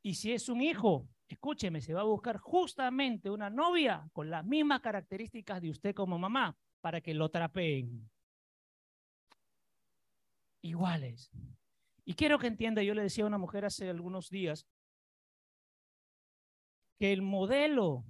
Y 0.03 0.15
si 0.15 0.31
es 0.31 0.49
un 0.49 0.61
hijo, 0.61 1.07
escúcheme, 1.27 1.81
se 1.81 1.93
va 1.93 2.01
a 2.01 2.05
buscar 2.05 2.37
justamente 2.37 3.29
una 3.29 3.49
novia 3.49 4.09
con 4.13 4.29
las 4.29 4.45
mismas 4.45 4.81
características 4.81 5.61
de 5.61 5.69
usted 5.69 5.93
como 5.93 6.17
mamá 6.17 6.55
para 6.81 7.01
que 7.01 7.13
lo 7.13 7.29
trapeen. 7.29 8.09
Iguales. 10.63 11.31
Y 12.03 12.13
quiero 12.15 12.39
que 12.39 12.47
entienda, 12.47 12.83
yo 12.83 12.93
le 12.93 13.03
decía 13.03 13.23
a 13.23 13.27
una 13.27 13.37
mujer 13.37 13.65
hace 13.65 13.89
algunos 13.89 14.29
días, 14.29 14.67
que 16.99 17.13
el 17.13 17.21
modelo 17.21 18.05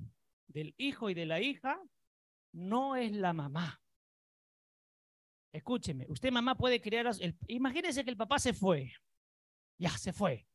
del 0.48 0.74
hijo 0.78 1.10
y 1.10 1.14
de 1.14 1.26
la 1.26 1.40
hija 1.40 1.82
no 2.54 2.96
es 2.96 3.14
la 3.14 3.32
mamá. 3.32 3.82
Escúcheme, 5.52 6.06
usted 6.08 6.32
mamá 6.32 6.56
puede 6.56 6.82
criar, 6.82 7.08
el, 7.20 7.38
imagínese 7.48 8.04
que 8.04 8.10
el 8.10 8.18
papá 8.18 8.40
se 8.40 8.54
fue, 8.54 8.94
ya 9.78 9.90
se 9.98 10.14
fue. 10.14 10.48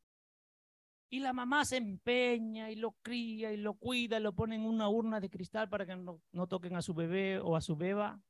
Y 1.11 1.21
la 1.21 1.33
mamá 1.33 1.65
se 1.65 1.77
empeña 1.77 2.71
y 2.71 2.77
lo 2.77 2.93
cría 3.03 3.53
y 3.53 3.59
lo 3.59 3.75
cuida, 3.75 4.19
lo 4.19 4.35
pone 4.35 4.57
en 4.57 4.63
una 4.63 4.89
urna 4.89 5.21
de 5.21 5.31
cristal 5.31 5.69
para 5.69 5.87
que 5.87 5.95
no, 5.95 6.21
no 6.33 6.47
toquen 6.47 6.75
a 6.75 6.83
su 6.83 6.95
bebé 6.95 7.39
o 7.39 7.55
a 7.57 7.61
su 7.61 7.77
beba. 7.77 8.21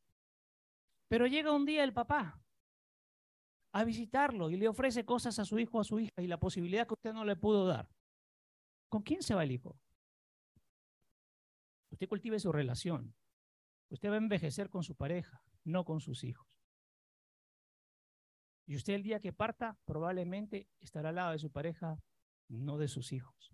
Pero 1.09 1.27
llega 1.27 1.53
un 1.53 1.65
día 1.65 1.85
el 1.85 1.93
papá 1.93 2.41
a 3.73 3.85
visitarlo 3.85 4.51
y 4.51 4.57
le 4.57 4.69
ofrece 4.69 5.05
cosas 5.05 5.39
a 5.39 5.45
su 5.45 5.59
hijo 5.59 5.79
o 5.79 5.81
a 5.81 5.85
su 5.85 6.01
hija 6.01 6.21
y 6.21 6.27
la 6.27 6.39
posibilidad 6.39 6.87
que 6.87 6.95
usted 6.95 7.13
no 7.13 7.25
le 7.25 7.37
pudo 7.37 7.67
dar. 7.67 7.89
¿Con 8.89 9.03
quién 9.03 9.23
se 9.23 9.35
va 9.35 9.45
el 9.45 9.53
hijo? 9.53 9.79
Usted 11.91 12.09
cultive 12.09 12.41
su 12.41 12.53
relación. 12.53 13.15
Usted 13.89 14.11
va 14.11 14.15
a 14.15 14.19
envejecer 14.19 14.69
con 14.69 14.83
su 14.83 14.97
pareja, 14.97 15.43
no 15.65 15.85
con 15.85 16.01
sus 16.01 16.25
hijos. 16.25 16.56
Y 18.67 18.77
usted 18.77 18.95
el 18.95 19.03
día 19.03 19.21
que 19.21 19.33
parta 19.33 19.79
probablemente 19.85 20.69
estará 20.81 21.11
al 21.11 21.15
lado 21.15 21.33
de 21.33 21.39
su 21.39 21.51
pareja, 21.51 21.99
no 22.49 22.79
de 22.79 22.89
sus 22.89 23.13
hijos. 23.13 23.53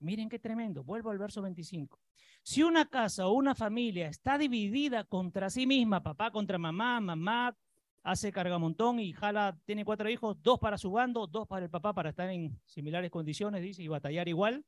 miren 0.00 0.28
qué 0.28 0.38
tremendo. 0.38 0.84
Vuelvo 0.84 1.10
al 1.10 1.18
verso 1.18 1.40
25. 1.40 1.98
Si 2.42 2.62
una 2.62 2.90
casa 2.90 3.26
o 3.26 3.32
una 3.32 3.54
familia 3.54 4.08
está 4.08 4.36
dividida 4.36 5.04
contra 5.04 5.48
sí 5.48 5.66
misma, 5.66 6.02
papá 6.02 6.30
contra 6.30 6.58
mamá, 6.58 7.00
mamá 7.00 7.56
hace 8.02 8.30
cargamontón 8.30 9.00
y 9.00 9.12
jala, 9.14 9.58
tiene 9.64 9.84
cuatro 9.84 10.10
hijos, 10.10 10.36
dos 10.42 10.58
para 10.58 10.76
su 10.76 10.90
bando, 10.90 11.26
dos 11.26 11.48
para 11.48 11.64
el 11.64 11.70
papá 11.70 11.94
para 11.94 12.10
estar 12.10 12.28
en 12.28 12.60
similares 12.66 13.10
condiciones, 13.10 13.62
dice, 13.62 13.82
y 13.82 13.88
batallar 13.88 14.28
igual, 14.28 14.66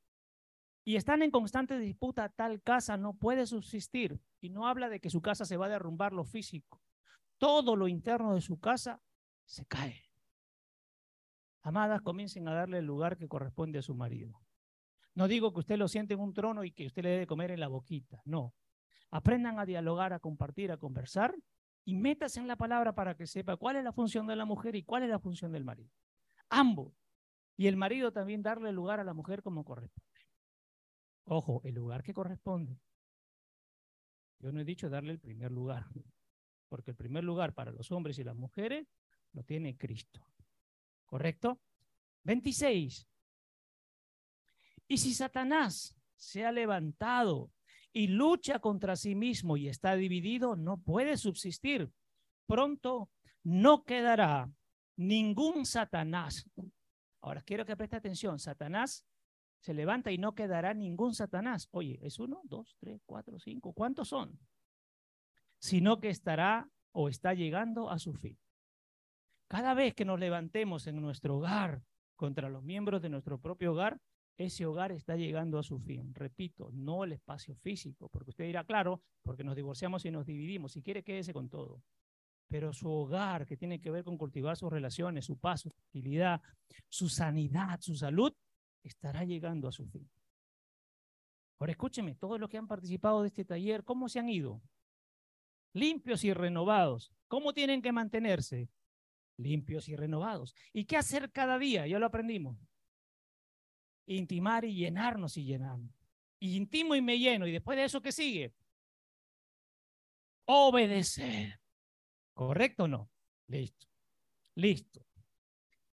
y 0.87 0.95
están 0.95 1.23
en 1.23 1.33
constante 1.33 1.79
disputa, 1.79 2.29
tal 2.29 2.63
casa 2.63 2.97
no 2.97 3.13
puede 3.13 3.45
subsistir. 3.47 4.21
Y 4.41 4.51
no 4.51 4.69
habla 4.69 4.89
de 4.89 5.01
que 5.01 5.11
su 5.11 5.21
casa 5.21 5.45
se 5.45 5.57
va 5.57 5.67
a 5.67 5.71
derrumbar 5.71 6.13
lo 6.13 6.25
físico. 6.25 6.81
Todo 7.39 7.77
lo 7.77 7.89
interno 7.89 8.35
de 8.35 8.41
su 8.41 8.59
casa 8.59 9.03
se 9.45 9.67
cae. 9.67 10.03
Amadas, 11.63 12.01
comiencen 12.01 12.49
a 12.49 12.55
darle 12.55 12.79
el 12.79 12.87
lugar 12.87 13.17
que 13.17 13.29
corresponde 13.29 13.79
a 13.79 13.83
su 13.83 13.95
marido. 13.95 14.41
No 15.15 15.29
digo 15.29 15.53
que 15.53 15.61
usted 15.61 15.79
lo 15.79 15.89
siente 15.89 16.15
en 16.15 16.21
un 16.21 16.33
trono 16.33 16.63
y 16.63 16.73
que 16.73 16.87
usted 16.87 17.03
le 17.03 17.11
debe 17.11 17.27
comer 17.27 17.51
en 17.51 17.61
la 17.61 17.69
boquita, 17.69 18.23
no. 18.25 18.55
Aprendan 19.11 19.59
a 19.59 19.67
dialogar, 19.67 20.13
a 20.13 20.21
compartir, 20.21 20.71
a 20.71 20.77
conversar 20.77 21.35
y 21.85 21.95
métase 21.95 22.41
en 22.41 22.49
la 22.49 22.57
palabra 22.57 22.95
para 22.95 23.17
que 23.17 23.27
sepa 23.27 23.57
cuál 23.57 23.77
es 23.77 23.85
la 23.85 23.93
función 23.93 24.27
de 24.27 24.37
la 24.37 24.45
mujer 24.45 24.77
y 24.77 24.83
cuál 24.83 25.05
es 25.05 25.09
la 25.09 25.19
función 25.19 25.53
del 25.53 25.65
marido. 25.65 25.91
Ambos. 26.51 26.93
Y 27.57 27.67
el 27.67 27.77
marido 27.77 28.13
también 28.13 28.43
darle 28.43 28.73
lugar 28.73 29.01
a 29.01 29.05
la 29.05 29.15
mujer 29.15 29.43
como 29.43 29.65
corresponde. 29.65 30.21
Ojo, 31.25 31.61
el 31.65 31.75
lugar 31.75 32.03
que 32.03 32.13
corresponde. 32.13 32.79
Yo 34.39 34.53
no 34.53 34.61
he 34.61 34.65
dicho 34.65 34.91
darle 34.91 35.13
el 35.13 35.19
primer 35.19 35.51
lugar, 35.51 35.87
porque 36.69 36.93
el 36.93 36.97
primer 36.97 37.25
lugar 37.25 37.55
para 37.55 37.73
los 37.73 37.91
hombres 37.93 38.19
y 38.19 38.25
las 38.25 38.37
mujeres 38.37 38.89
lo 39.33 39.43
tiene 39.43 39.77
Cristo. 39.77 40.27
¿Correcto? 41.07 41.61
26. 42.25 43.09
Y 44.89 44.99
si 44.99 45.15
Satanás 45.15 45.97
se 46.17 46.45
ha 46.45 46.53
levantado 46.53 47.51
y 47.93 48.09
lucha 48.09 48.59
contra 48.59 48.97
sí 48.97 49.15
mismo 49.15 49.57
y 49.57 49.69
está 49.69 49.95
dividido, 49.95 50.57
no 50.57 50.79
puede 50.79 51.17
subsistir. 51.17 51.91
Pronto 52.47 53.11
no 53.43 53.85
quedará 53.85 54.51
ningún 54.97 55.67
Satanás. 55.67 56.49
Ahora 57.21 57.43
quiero 57.43 57.65
que 57.65 57.77
preste 57.77 57.97
atención. 57.97 58.39
Satanás 58.39 59.05
se 59.61 59.75
levanta 59.75 60.13
y 60.13 60.19
no 60.19 60.35
quedará 60.35 60.75
ningún 60.75 61.15
Satanás. 61.15 61.69
Oye, 61.71 61.99
¿es 62.03 62.19
uno, 62.19 62.41
dos, 62.45 62.77
tres, 62.79 63.03
cuatro, 63.07 63.39
cinco? 63.39 63.73
¿Cuántos 63.73 64.09
son? 64.09 64.39
Sino 65.67 65.99
que 65.99 66.11
estará 66.11 66.71
o 66.93 67.09
está 67.09 67.35
llegando 67.35 67.91
a 67.91 67.99
su 67.99 68.15
fin. 68.15 68.39
Cada 69.49 69.75
vez 69.75 69.95
que 69.95 70.05
nos 70.05 70.21
levantemos 70.21 70.87
en 70.87 71.01
nuestro 71.01 71.39
hogar 71.39 71.83
contra 72.15 72.49
los 72.49 72.63
miembros 72.63 73.03
de 73.03 73.09
nuestro 73.09 73.41
propio 73.41 73.73
hogar, 73.73 73.99
ese 74.37 74.65
hogar 74.65 74.93
está 74.93 75.17
llegando 75.17 75.59
a 75.59 75.65
su 75.65 75.81
fin. 75.81 76.15
Repito, 76.15 76.71
no 76.73 77.03
el 77.03 77.15
espacio 77.15 77.57
físico, 77.57 78.09
porque 78.09 78.31
usted 78.31 78.45
dirá, 78.45 78.63
claro, 78.63 79.03
porque 79.25 79.43
nos 79.43 79.57
divorciamos 79.57 80.05
y 80.05 80.13
nos 80.13 80.25
dividimos. 80.25 80.71
Si 80.71 80.83
quiere, 80.83 81.03
quédese 81.03 81.33
con 81.33 81.49
todo. 81.49 81.83
Pero 82.47 82.73
su 82.73 82.89
hogar, 82.89 83.45
que 83.45 83.57
tiene 83.57 83.81
que 83.81 83.91
ver 83.91 84.05
con 84.05 84.17
cultivar 84.17 84.57
sus 84.57 84.71
relaciones, 84.71 85.25
su 85.25 85.37
paz, 85.37 85.63
su 85.63 85.71
tranquilidad, 85.71 86.41
su 86.89 87.09
sanidad, 87.09 87.81
su 87.81 87.97
salud, 87.97 88.33
estará 88.85 89.25
llegando 89.25 89.67
a 89.67 89.73
su 89.73 89.85
fin. 89.85 90.09
Ahora 91.59 91.73
escúcheme, 91.73 92.15
todos 92.15 92.39
los 92.39 92.49
que 92.49 92.57
han 92.57 92.69
participado 92.69 93.23
de 93.23 93.29
este 93.29 93.45
taller, 93.45 93.83
¿cómo 93.83 94.09
se 94.09 94.21
han 94.21 94.29
ido? 94.29 94.63
Limpios 95.77 96.25
y 96.25 96.33
renovados. 96.33 97.13
¿Cómo 97.29 97.53
tienen 97.53 97.83
que 97.83 97.93
mantenerse? 97.93 98.69
Limpios 99.37 99.89
y 99.89 99.97
renovados. 99.97 100.55
¿Y 100.73 100.85
qué 100.87 100.97
hacer 100.97 101.31
cada 101.31 101.59
día? 101.59 101.87
Ya 101.87 101.99
lo 101.99 102.07
aprendimos 102.07 102.57
intimar 104.07 104.65
y 104.65 104.75
llenarnos 104.75 105.37
y 105.37 105.45
llenarnos. 105.45 105.93
Y 106.39 106.57
intimo 106.57 106.95
y 106.95 107.03
me 107.03 107.19
lleno. 107.19 107.47
Y 107.47 107.53
después 107.53 107.77
de 107.77 107.85
eso, 107.85 108.01
¿qué 108.01 108.13
sigue? 108.13 108.55
Obedecer. 110.47 111.61
¿Correcto 112.35 112.85
o 112.85 112.89
no? 112.89 113.11
Listo. 113.49 113.87
Listo. 114.55 115.05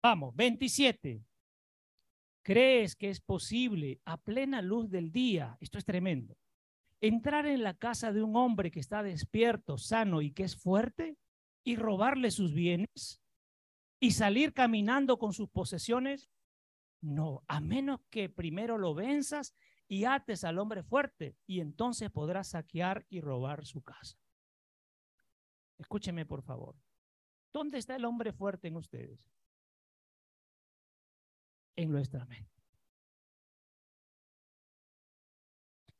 Vamos, 0.02 0.34
27. 0.34 1.22
¿Crees 2.42 2.96
que 2.96 3.10
es 3.10 3.20
posible 3.20 4.00
a 4.04 4.16
plena 4.16 4.62
luz 4.62 4.88
del 4.88 5.12
día? 5.12 5.56
Esto 5.60 5.76
es 5.76 5.84
tremendo. 5.84 6.36
Entrar 7.00 7.46
en 7.46 7.62
la 7.62 7.74
casa 7.74 8.12
de 8.12 8.22
un 8.22 8.36
hombre 8.36 8.70
que 8.70 8.80
está 8.80 9.02
despierto, 9.02 9.78
sano 9.78 10.20
y 10.20 10.32
que 10.32 10.44
es 10.44 10.56
fuerte 10.56 11.16
y 11.64 11.76
robarle 11.76 12.30
sus 12.30 12.54
bienes 12.54 13.20
y 14.00 14.12
salir 14.12 14.52
caminando 14.52 15.18
con 15.18 15.32
sus 15.32 15.48
posesiones 15.48 16.28
no, 17.00 17.44
a 17.46 17.60
menos 17.60 18.00
que 18.10 18.28
primero 18.28 18.76
lo 18.76 18.94
venzas 18.94 19.54
y 19.86 20.04
ates 20.04 20.44
al 20.44 20.58
hombre 20.58 20.82
fuerte 20.82 21.36
y 21.46 21.60
entonces 21.60 22.10
podrás 22.10 22.48
saquear 22.48 23.06
y 23.08 23.20
robar 23.20 23.64
su 23.66 23.82
casa. 23.82 24.18
Escúcheme, 25.78 26.26
por 26.26 26.42
favor. 26.42 26.76
¿Dónde 27.52 27.78
está 27.78 27.96
el 27.96 28.04
hombre 28.04 28.32
fuerte 28.32 28.68
en 28.68 28.76
ustedes? 28.76 29.20
En 31.76 31.92
nuestra 31.92 32.24
mente. 32.24 32.57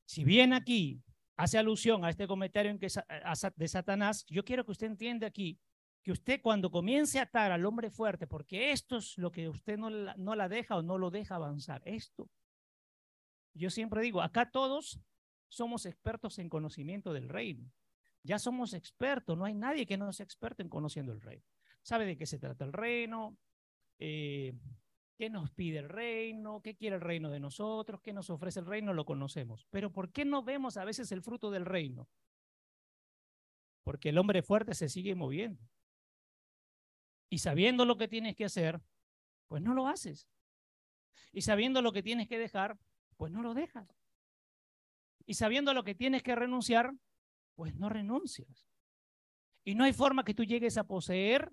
Si 0.09 0.25
bien 0.25 0.55
aquí 0.55 1.03
hace 1.37 1.59
alusión 1.59 2.03
a 2.03 2.09
este 2.09 2.27
comentario 2.27 2.71
en 2.71 2.79
que, 2.79 2.89
de 3.57 3.69
Satanás, 3.69 4.25
yo 4.27 4.43
quiero 4.43 4.65
que 4.65 4.73
usted 4.73 4.87
entienda 4.87 5.27
aquí 5.27 5.61
que 6.03 6.13
usted 6.13 6.41
cuando 6.41 6.71
comience 6.71 7.19
a 7.19 7.25
atar 7.25 7.53
al 7.53 7.67
hombre 7.67 7.91
fuerte, 7.91 8.27
porque 8.27 8.73
esto 8.73 8.97
es 8.97 9.19
lo 9.19 9.31
que 9.31 9.51
usted 9.51 9.77
no 9.77 9.91
la, 9.91 10.15
no 10.17 10.35
la 10.35 10.49
deja 10.49 10.79
o 10.79 10.83
no 10.83 10.97
lo 10.97 11.11
deja 11.11 11.35
avanzar, 11.35 11.83
esto. 11.85 12.31
Yo 13.53 13.69
siempre 13.69 14.01
digo, 14.01 14.23
acá 14.23 14.51
todos 14.51 14.99
somos 15.51 15.85
expertos 15.85 16.39
en 16.39 16.49
conocimiento 16.49 17.13
del 17.13 17.29
reino. 17.29 17.71
Ya 18.23 18.39
somos 18.39 18.73
expertos, 18.73 19.37
no 19.37 19.45
hay 19.45 19.55
nadie 19.55 19.85
que 19.85 19.99
no 19.99 20.11
sea 20.15 20.25
experto 20.25 20.63
en 20.63 20.71
conociendo 20.71 21.13
el 21.13 21.21
reino. 21.21 21.45
Sabe 21.83 22.07
de 22.07 22.17
qué 22.17 22.25
se 22.25 22.39
trata 22.39 22.65
el 22.65 22.73
reino, 22.73 23.37
eh, 23.99 24.55
qué 25.19 25.29
nos 25.29 25.51
pide 25.51 25.79
el 25.79 25.89
reino, 25.89 26.63
qué 26.63 26.77
quiere 26.77 26.97
el 26.97 27.03
reino 27.03 27.29
de 27.29 27.41
nosotros, 27.41 28.01
qué 28.01 28.13
nos 28.13 28.31
ofrece 28.31 28.61
el 28.61 28.67
reino, 28.67 28.95
lo 28.95 29.05
conocemos. 29.05 29.67
Pero 29.71 29.93
¿por 29.93 30.13
qué 30.13 30.25
no 30.25 30.45
vemos 30.45 30.77
a 30.77 30.85
veces 30.85 31.11
el 31.11 31.23
fruto 31.23 31.51
del 31.51 31.67
reino? 31.67 32.09
Porque 33.83 34.11
el 34.11 34.19
hombre 34.19 34.43
fuerte 34.43 34.75
se 34.75 34.89
sigue 34.89 35.15
moviendo 35.17 35.69
y 37.31 37.39
sabiendo 37.39 37.85
lo 37.85 37.99
que 37.99 38.09
tienes 38.09 38.37
que 38.37 38.45
hacer, 38.45 38.81
pues 39.49 39.63
no 39.63 39.75
lo 39.75 39.89
haces. 39.89 40.29
Y 41.33 41.43
sabiendo 41.43 41.83
lo 41.83 41.93
que 41.93 42.03
tienes 42.03 42.29
que 42.29 42.39
dejar, 42.39 42.79
pues 43.17 43.33
no 43.33 43.43
lo 43.43 43.55
dejas. 43.55 43.89
Y 45.27 45.35
sabiendo 45.35 45.75
lo 45.75 45.85
que 45.85 45.95
tienes 45.95 46.23
que 46.23 46.35
renunciar, 46.35 46.95
pues 47.55 47.75
no 47.75 47.89
renuncias. 47.89 48.67
Y 49.65 49.75
no 49.75 49.85
hay 49.85 49.93
forma 49.93 50.25
que 50.25 50.35
tú 50.35 50.45
llegues 50.45 50.79
a 50.79 50.87
poseer 50.87 51.53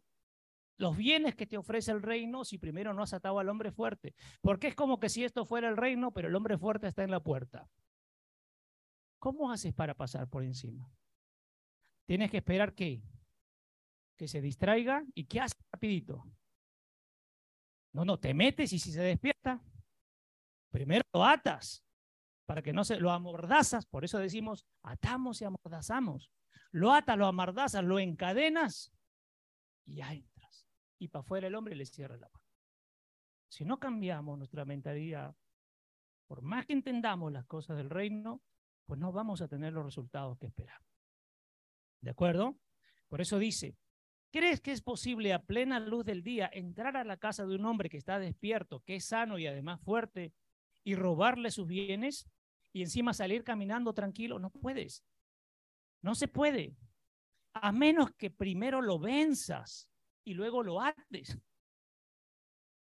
los 0.78 0.98
bienes 0.98 1.36
que 1.36 1.48
te 1.48 1.58
ofrece 1.58 1.92
el 1.92 2.02
reino 2.02 2.44
si 2.44 2.58
primero 2.58 2.94
no 2.94 3.04
has 3.04 3.14
atado 3.14 3.40
al 3.40 3.50
hombre 3.50 3.72
fuerte. 3.72 4.14
Porque 4.42 4.68
es 4.68 4.76
como 4.76 5.00
que 5.00 5.10
si 5.10 5.24
esto 5.24 5.46
fuera 5.46 5.70
el 5.70 5.78
reino, 5.78 6.12
pero 6.12 6.28
el 6.28 6.36
hombre 6.36 6.58
fuerte 6.58 6.88
está 6.88 7.04
en 7.04 7.12
la 7.12 7.22
puerta. 7.22 7.70
¿Cómo 9.20 9.52
haces 9.52 9.74
para 9.74 9.96
pasar 9.96 10.28
por 10.28 10.44
encima? 10.44 10.92
Tienes 12.06 12.30
que 12.30 12.38
esperar 12.38 12.76
que 12.76 13.02
que 14.16 14.28
se 14.28 14.42
distraiga 14.42 15.04
y 15.14 15.26
¿qué 15.26 15.42
hace 15.42 15.56
rapidito? 15.72 16.26
No, 17.94 18.06
no, 18.06 18.20
te 18.20 18.34
metes 18.34 18.74
y 18.74 18.80
si 18.80 18.92
se 18.92 19.02
despierta, 19.02 19.62
primero 20.72 21.04
lo 21.14 21.24
atas 21.24 21.84
para 22.46 22.62
que 22.62 22.74
no 22.74 22.84
se 22.84 23.00
lo 23.00 23.12
amordazas, 23.12 23.86
por 23.86 24.06
eso 24.06 24.20
decimos 24.20 24.66
atamos 24.84 25.42
y 25.42 25.46
amordazamos. 25.46 26.32
Lo 26.72 26.94
atas, 26.94 27.18
lo 27.18 27.26
amordazas, 27.26 27.84
lo 27.84 28.00
encadenas 28.00 28.94
y 29.86 30.02
entras. 30.02 30.35
Y 31.06 31.08
para 31.08 31.22
afuera 31.22 31.46
el 31.46 31.54
hombre 31.54 31.76
le 31.76 31.86
cierra 31.86 32.18
la 32.18 32.28
puerta. 32.28 32.50
Si 33.48 33.64
no 33.64 33.80
cambiamos 33.80 34.40
nuestra 34.40 34.66
mentalidad, 34.66 35.36
por 36.26 36.42
más 36.42 36.66
que 36.66 36.74
entendamos 36.74 37.32
las 37.32 37.46
cosas 37.46 37.78
del 37.78 37.92
reino, 37.92 38.42
pues 38.88 39.00
no 39.00 39.12
vamos 39.12 39.40
a 39.44 39.48
tener 39.48 39.72
los 39.72 39.86
resultados 39.86 40.40
que 40.40 40.48
esperamos. 40.48 40.90
¿De 42.02 42.10
acuerdo? 42.10 42.58
Por 43.08 43.22
eso 43.22 43.38
dice, 43.38 43.78
¿Crees 44.32 44.62
que 44.62 44.72
es 44.72 44.82
posible 44.82 45.32
a 45.32 45.44
plena 45.44 45.80
luz 45.80 46.06
del 46.06 46.24
día 46.24 46.50
entrar 46.52 46.98
a 46.98 47.04
la 47.04 47.18
casa 47.18 47.46
de 47.46 47.54
un 47.54 47.66
hombre 47.66 47.88
que 47.88 47.98
está 47.98 48.18
despierto, 48.18 48.80
que 48.80 48.96
es 48.96 49.06
sano 49.06 49.38
y 49.38 49.46
además 49.46 49.80
fuerte, 49.80 50.34
y 50.84 50.96
robarle 50.96 51.52
sus 51.52 51.68
bienes 51.68 52.28
y 52.74 52.82
encima 52.82 53.14
salir 53.14 53.44
caminando 53.44 53.94
tranquilo? 53.94 54.40
No 54.40 54.50
puedes. 54.50 55.06
No 56.02 56.16
se 56.16 56.28
puede. 56.28 56.76
A 57.54 57.72
menos 57.72 58.10
que 58.18 58.32
primero 58.32 58.82
lo 58.82 58.98
venzas 58.98 59.88
y 60.26 60.34
luego 60.34 60.64
lo 60.64 60.82
ates. 60.82 61.40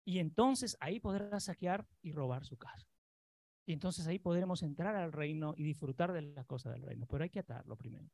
Y 0.06 0.20
entonces 0.20 0.78
ahí 0.80 1.00
podrás 1.00 1.46
saquear 1.46 1.86
y 2.02 2.12
robar 2.12 2.46
su 2.46 2.58
casa. 2.58 2.88
Y 3.66 3.74
entonces 3.74 4.06
ahí 4.06 4.20
podremos 4.20 4.62
entrar 4.62 4.96
al 4.96 5.12
reino 5.12 5.56
y 5.58 5.64
disfrutar 5.64 6.14
de 6.14 6.22
las 6.22 6.46
cosas 6.46 6.74
del 6.74 6.84
reino. 6.84 7.08
Pero 7.08 7.24
hay 7.24 7.32
que 7.32 7.40
atarlo 7.40 7.76
primero. 7.76 8.08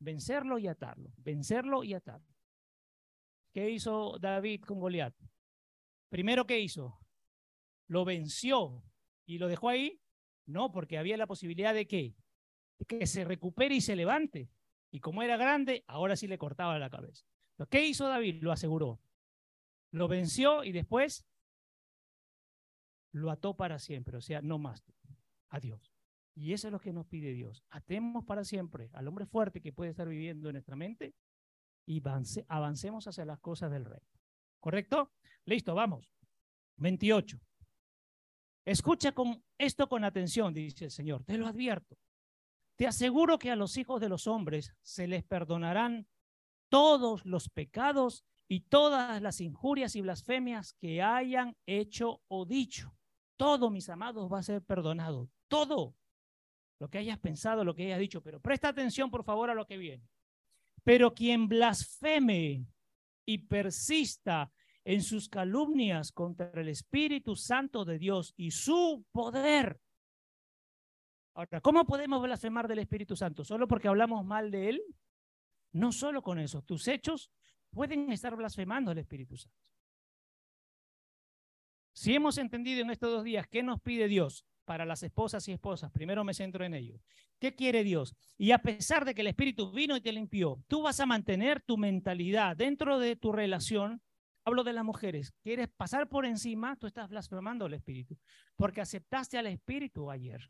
Vencerlo 0.00 0.58
y 0.58 0.66
atarlo. 0.66 1.12
Vencerlo 1.18 1.84
y 1.84 1.94
atarlo. 1.94 2.26
¿Qué 3.54 3.70
hizo 3.70 4.18
David 4.18 4.62
con 4.62 4.80
Goliat? 4.80 5.14
Primero, 6.08 6.46
¿qué 6.46 6.58
hizo? 6.58 6.98
Lo 7.86 8.04
venció 8.04 8.82
y 9.24 9.38
lo 9.38 9.46
dejó 9.46 9.68
ahí. 9.68 10.00
No, 10.46 10.72
porque 10.72 10.98
había 10.98 11.16
la 11.16 11.28
posibilidad 11.28 11.72
de 11.72 11.86
que, 11.86 12.16
que 12.88 13.06
se 13.06 13.24
recupere 13.24 13.76
y 13.76 13.80
se 13.80 13.94
levante. 13.94 14.50
Y 14.90 14.98
como 14.98 15.22
era 15.22 15.36
grande, 15.36 15.84
ahora 15.86 16.16
sí 16.16 16.26
le 16.26 16.38
cortaba 16.38 16.78
la 16.80 16.90
cabeza. 16.90 17.24
¿Qué 17.66 17.84
hizo 17.86 18.08
David? 18.08 18.42
Lo 18.42 18.52
aseguró. 18.52 19.00
Lo 19.90 20.08
venció 20.08 20.64
y 20.64 20.72
después 20.72 21.26
lo 23.12 23.30
ató 23.30 23.54
para 23.54 23.78
siempre. 23.78 24.16
O 24.16 24.20
sea, 24.20 24.40
no 24.42 24.58
más. 24.58 24.82
a 25.50 25.60
Dios. 25.60 25.92
Y 26.34 26.54
eso 26.54 26.68
es 26.68 26.72
lo 26.72 26.80
que 26.80 26.92
nos 26.92 27.06
pide 27.06 27.32
Dios. 27.32 27.62
Atemos 27.68 28.24
para 28.24 28.44
siempre 28.44 28.88
al 28.94 29.06
hombre 29.06 29.26
fuerte 29.26 29.60
que 29.60 29.72
puede 29.72 29.90
estar 29.90 30.08
viviendo 30.08 30.48
en 30.48 30.54
nuestra 30.54 30.76
mente 30.76 31.14
y 31.86 32.02
avancemos 32.48 33.06
hacia 33.06 33.24
las 33.24 33.38
cosas 33.38 33.70
del 33.70 33.84
rey. 33.84 34.00
¿Correcto? 34.60 35.12
Listo, 35.44 35.74
vamos. 35.74 36.10
28. 36.76 37.38
Escucha 38.64 39.12
con 39.12 39.42
esto 39.58 39.88
con 39.88 40.04
atención, 40.04 40.54
dice 40.54 40.86
el 40.86 40.90
Señor. 40.90 41.24
Te 41.24 41.36
lo 41.36 41.46
advierto. 41.46 41.98
Te 42.76 42.86
aseguro 42.86 43.38
que 43.38 43.50
a 43.50 43.56
los 43.56 43.76
hijos 43.76 44.00
de 44.00 44.08
los 44.08 44.26
hombres 44.26 44.74
se 44.82 45.06
les 45.06 45.24
perdonarán 45.24 46.06
todos 46.72 47.22
los 47.26 47.50
pecados 47.50 48.24
y 48.48 48.60
todas 48.60 49.20
las 49.20 49.42
injurias 49.42 49.94
y 49.94 50.00
blasfemias 50.00 50.72
que 50.80 51.02
hayan 51.02 51.54
hecho 51.66 52.22
o 52.28 52.46
dicho. 52.46 52.96
Todo, 53.36 53.68
mis 53.68 53.90
amados, 53.90 54.32
va 54.32 54.38
a 54.38 54.42
ser 54.42 54.62
perdonado. 54.62 55.28
Todo 55.48 55.94
lo 56.80 56.88
que 56.88 56.96
hayas 56.96 57.18
pensado, 57.18 57.62
lo 57.62 57.74
que 57.74 57.84
hayas 57.84 57.98
dicho. 57.98 58.22
Pero 58.22 58.40
presta 58.40 58.68
atención, 58.68 59.10
por 59.10 59.22
favor, 59.22 59.50
a 59.50 59.54
lo 59.54 59.66
que 59.66 59.76
viene. 59.76 60.08
Pero 60.82 61.12
quien 61.12 61.46
blasfeme 61.46 62.64
y 63.26 63.36
persista 63.36 64.50
en 64.82 65.02
sus 65.02 65.28
calumnias 65.28 66.10
contra 66.10 66.58
el 66.58 66.70
Espíritu 66.70 67.36
Santo 67.36 67.84
de 67.84 67.98
Dios 67.98 68.32
y 68.34 68.50
su 68.50 69.04
poder. 69.12 69.78
Ahora, 71.34 71.60
¿cómo 71.60 71.84
podemos 71.84 72.22
blasfemar 72.22 72.66
del 72.66 72.78
Espíritu 72.78 73.14
Santo? 73.14 73.44
¿Solo 73.44 73.68
porque 73.68 73.88
hablamos 73.88 74.24
mal 74.24 74.50
de 74.50 74.70
Él? 74.70 74.82
No 75.72 75.92
solo 75.92 76.22
con 76.22 76.38
eso, 76.38 76.62
tus 76.62 76.86
hechos 76.88 77.30
pueden 77.70 78.12
estar 78.12 78.36
blasfemando 78.36 78.90
al 78.90 78.98
Espíritu 78.98 79.36
Santo. 79.36 79.56
Si 81.94 82.14
hemos 82.14 82.38
entendido 82.38 82.80
en 82.80 82.90
estos 82.90 83.10
dos 83.10 83.24
días 83.24 83.46
qué 83.48 83.62
nos 83.62 83.80
pide 83.80 84.08
Dios 84.08 84.46
para 84.64 84.84
las 84.84 85.02
esposas 85.02 85.46
y 85.48 85.52
esposas, 85.52 85.90
primero 85.90 86.24
me 86.24 86.34
centro 86.34 86.64
en 86.64 86.74
ello. 86.74 87.00
¿Qué 87.38 87.54
quiere 87.54 87.84
Dios? 87.84 88.14
Y 88.38 88.52
a 88.52 88.58
pesar 88.58 89.04
de 89.04 89.14
que 89.14 89.20
el 89.22 89.26
Espíritu 89.26 89.70
vino 89.72 89.96
y 89.96 90.00
te 90.00 90.12
limpió, 90.12 90.62
tú 90.68 90.82
vas 90.82 91.00
a 91.00 91.06
mantener 91.06 91.60
tu 91.60 91.76
mentalidad 91.76 92.56
dentro 92.56 92.98
de 92.98 93.16
tu 93.16 93.32
relación. 93.32 94.00
Hablo 94.44 94.64
de 94.64 94.72
las 94.72 94.84
mujeres. 94.84 95.32
¿Quieres 95.42 95.68
pasar 95.68 96.08
por 96.08 96.24
encima? 96.24 96.76
Tú 96.76 96.86
estás 96.86 97.08
blasfemando 97.08 97.66
al 97.66 97.74
Espíritu, 97.74 98.16
porque 98.56 98.80
aceptaste 98.80 99.38
al 99.38 99.46
Espíritu 99.46 100.10
ayer. 100.10 100.48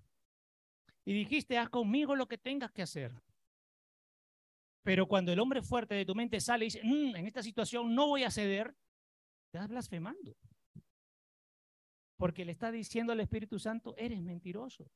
Y 1.04 1.12
dijiste, 1.12 1.58
haz 1.58 1.68
conmigo 1.68 2.14
lo 2.14 2.28
que 2.28 2.38
tengas 2.38 2.70
que 2.70 2.82
hacer. 2.82 3.12
Pero 4.82 5.06
cuando 5.06 5.32
el 5.32 5.38
hombre 5.38 5.62
fuerte 5.62 5.94
de 5.94 6.04
tu 6.04 6.14
mente 6.14 6.40
sale 6.40 6.64
y 6.64 6.68
dice, 6.68 6.80
mm, 6.82 7.16
en 7.16 7.26
esta 7.26 7.42
situación 7.42 7.94
no 7.94 8.08
voy 8.08 8.24
a 8.24 8.30
ceder, 8.30 8.74
estás 9.46 9.68
blasfemando. 9.68 10.36
Porque 12.16 12.44
le 12.44 12.52
está 12.52 12.70
diciendo 12.70 13.12
al 13.12 13.20
Espíritu 13.20 13.58
Santo, 13.58 13.94
eres 13.96 14.20
mentiroso. 14.22 14.90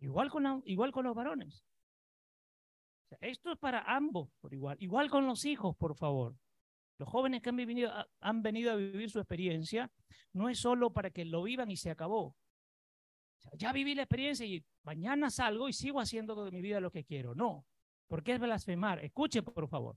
Igual 0.00 0.30
con, 0.30 0.62
igual 0.66 0.92
con 0.92 1.04
los 1.06 1.14
varones. 1.14 1.64
esto 3.20 3.52
es 3.52 3.58
para 3.58 3.82
ambos 3.82 4.30
por 4.40 4.52
igual. 4.52 4.76
Igual 4.80 5.10
con 5.10 5.26
los 5.26 5.44
hijos, 5.44 5.76
por 5.76 5.96
favor. 5.96 6.36
Los 6.98 7.08
jóvenes 7.08 7.42
que 7.42 7.48
han 7.48 7.56
venido, 7.56 7.92
han 8.20 8.42
venido 8.42 8.72
a 8.72 8.76
vivir 8.76 9.10
su 9.10 9.18
experiencia 9.18 9.90
no 10.32 10.48
es 10.48 10.58
solo 10.58 10.92
para 10.92 11.10
que 11.10 11.24
lo 11.24 11.42
vivan 11.42 11.70
y 11.70 11.76
se 11.76 11.90
acabó 11.90 12.36
ya 13.52 13.72
viví 13.72 13.94
la 13.94 14.02
experiencia 14.02 14.46
y 14.46 14.64
mañana 14.82 15.30
salgo 15.30 15.68
y 15.68 15.72
sigo 15.72 16.00
haciendo 16.00 16.44
de 16.44 16.50
mi 16.50 16.60
vida 16.60 16.80
lo 16.80 16.90
que 16.90 17.04
quiero. 17.04 17.34
No, 17.34 17.66
porque 18.06 18.32
es 18.32 18.40
blasfemar. 18.40 19.04
Escuche, 19.04 19.42
por 19.42 19.68
favor. 19.68 19.96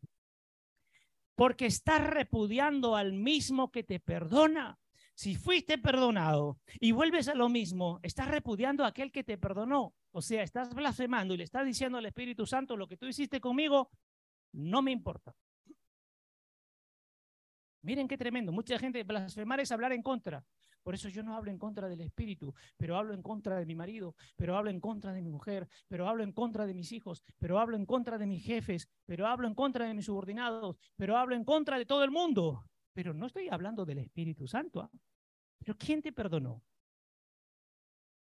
Porque 1.35 1.65
estás 1.65 2.05
repudiando 2.05 2.95
al 2.95 3.13
mismo 3.13 3.71
que 3.71 3.83
te 3.83 3.99
perdona. 3.99 4.77
Si 5.13 5.35
fuiste 5.35 5.77
perdonado 5.77 6.59
y 6.79 6.93
vuelves 6.93 7.27
a 7.27 7.35
lo 7.35 7.49
mismo, 7.49 7.99
estás 8.01 8.27
repudiando 8.27 8.83
a 8.83 8.87
aquel 8.87 9.11
que 9.11 9.23
te 9.23 9.37
perdonó. 9.37 9.93
O 10.11 10.21
sea, 10.21 10.43
estás 10.43 10.73
blasfemando 10.73 11.33
y 11.33 11.37
le 11.37 11.43
estás 11.43 11.65
diciendo 11.65 11.97
al 11.97 12.05
Espíritu 12.05 12.45
Santo 12.45 12.75
lo 12.75 12.87
que 12.87 12.97
tú 12.97 13.05
hiciste 13.05 13.39
conmigo, 13.39 13.91
no 14.53 14.81
me 14.81 14.91
importa. 14.91 15.35
Miren 17.83 18.07
qué 18.07 18.17
tremendo. 18.17 18.51
Mucha 18.51 18.77
gente, 18.77 19.03
blasfemar 19.03 19.59
es 19.59 19.71
hablar 19.71 19.91
en 19.91 20.03
contra. 20.03 20.43
Por 20.83 20.95
eso 20.95 21.09
yo 21.09 21.23
no 21.23 21.35
hablo 21.35 21.51
en 21.51 21.57
contra 21.57 21.87
del 21.87 22.01
espíritu, 22.01 22.53
pero 22.77 22.97
hablo 22.97 23.13
en 23.13 23.21
contra 23.21 23.57
de 23.57 23.65
mi 23.65 23.75
marido, 23.75 24.15
pero 24.35 24.57
hablo 24.57 24.69
en 24.69 24.79
contra 24.79 25.13
de 25.13 25.21
mi 25.21 25.29
mujer, 25.29 25.67
pero 25.87 26.07
hablo 26.07 26.23
en 26.23 26.31
contra 26.31 26.65
de 26.65 26.73
mis 26.73 26.91
hijos, 26.91 27.23
pero 27.37 27.59
hablo 27.59 27.77
en 27.77 27.85
contra 27.85 28.17
de 28.17 28.25
mis 28.25 28.43
jefes, 28.43 28.89
pero 29.05 29.27
hablo 29.27 29.47
en 29.47 29.55
contra 29.55 29.85
de 29.85 29.93
mis 29.93 30.05
subordinados, 30.05 30.77
pero 30.95 31.17
hablo 31.17 31.35
en 31.35 31.43
contra 31.43 31.77
de 31.77 31.85
todo 31.85 32.03
el 32.03 32.11
mundo. 32.11 32.65
Pero 32.93 33.13
no 33.13 33.27
estoy 33.27 33.47
hablando 33.49 33.85
del 33.85 33.99
Espíritu 33.99 34.47
Santo. 34.47 34.81
¿ah? 34.81 34.89
Pero 35.59 35.77
¿quién 35.77 36.01
te 36.01 36.11
perdonó? 36.11 36.61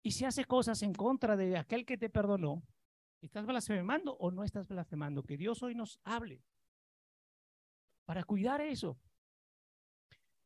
Y 0.02 0.12
si 0.12 0.24
haces 0.24 0.46
cosas 0.46 0.82
en 0.82 0.94
contra 0.94 1.36
de 1.36 1.56
aquel 1.56 1.84
que 1.84 1.96
te 1.96 2.10
perdonó, 2.10 2.62
¿estás 3.20 3.46
blasfemando 3.46 4.16
o 4.16 4.30
no 4.30 4.44
estás 4.44 4.66
blasfemando? 4.68 5.22
Que 5.22 5.36
Dios 5.36 5.62
hoy 5.62 5.74
nos 5.74 6.00
hable 6.04 6.42
para 8.10 8.24
cuidar 8.24 8.60
eso. 8.60 8.98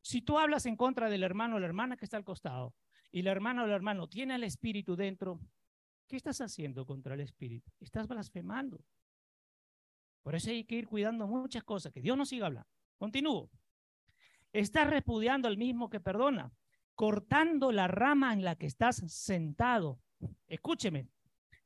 Si 0.05 0.21
tú 0.21 0.37
hablas 0.37 0.67
en 0.67 0.75
contra 0.75 1.09
del 1.09 1.23
hermano 1.23 1.55
o 1.55 1.59
la 1.59 1.65
hermana 1.65 1.97
que 1.97 2.05
está 2.05 2.15
al 2.15 2.23
costado 2.23 2.75
y 3.11 3.23
la 3.23 3.31
hermana 3.31 3.63
o 3.63 3.65
el 3.65 3.71
hermano 3.71 4.07
tiene 4.07 4.35
el 4.35 4.43
espíritu 4.43 4.95
dentro, 4.95 5.39
¿qué 6.07 6.15
estás 6.15 6.41
haciendo 6.41 6.85
contra 6.85 7.15
el 7.15 7.21
espíritu? 7.21 7.71
Estás 7.79 8.07
blasfemando. 8.07 8.85
Por 10.21 10.35
eso 10.35 10.51
hay 10.51 10.63
que 10.63 10.75
ir 10.75 10.87
cuidando 10.87 11.25
muchas 11.25 11.63
cosas, 11.63 11.91
que 11.91 12.01
Dios 12.01 12.15
nos 12.15 12.29
siga 12.29 12.45
hablando. 12.45 12.69
Continúo. 12.99 13.49
Estás 14.53 14.87
repudiando 14.87 15.47
al 15.47 15.57
mismo 15.57 15.89
que 15.89 15.99
perdona, 15.99 16.53
cortando 16.93 17.71
la 17.71 17.87
rama 17.87 18.31
en 18.31 18.43
la 18.43 18.55
que 18.55 18.67
estás 18.67 18.97
sentado. 19.07 19.99
Escúcheme, 20.45 21.07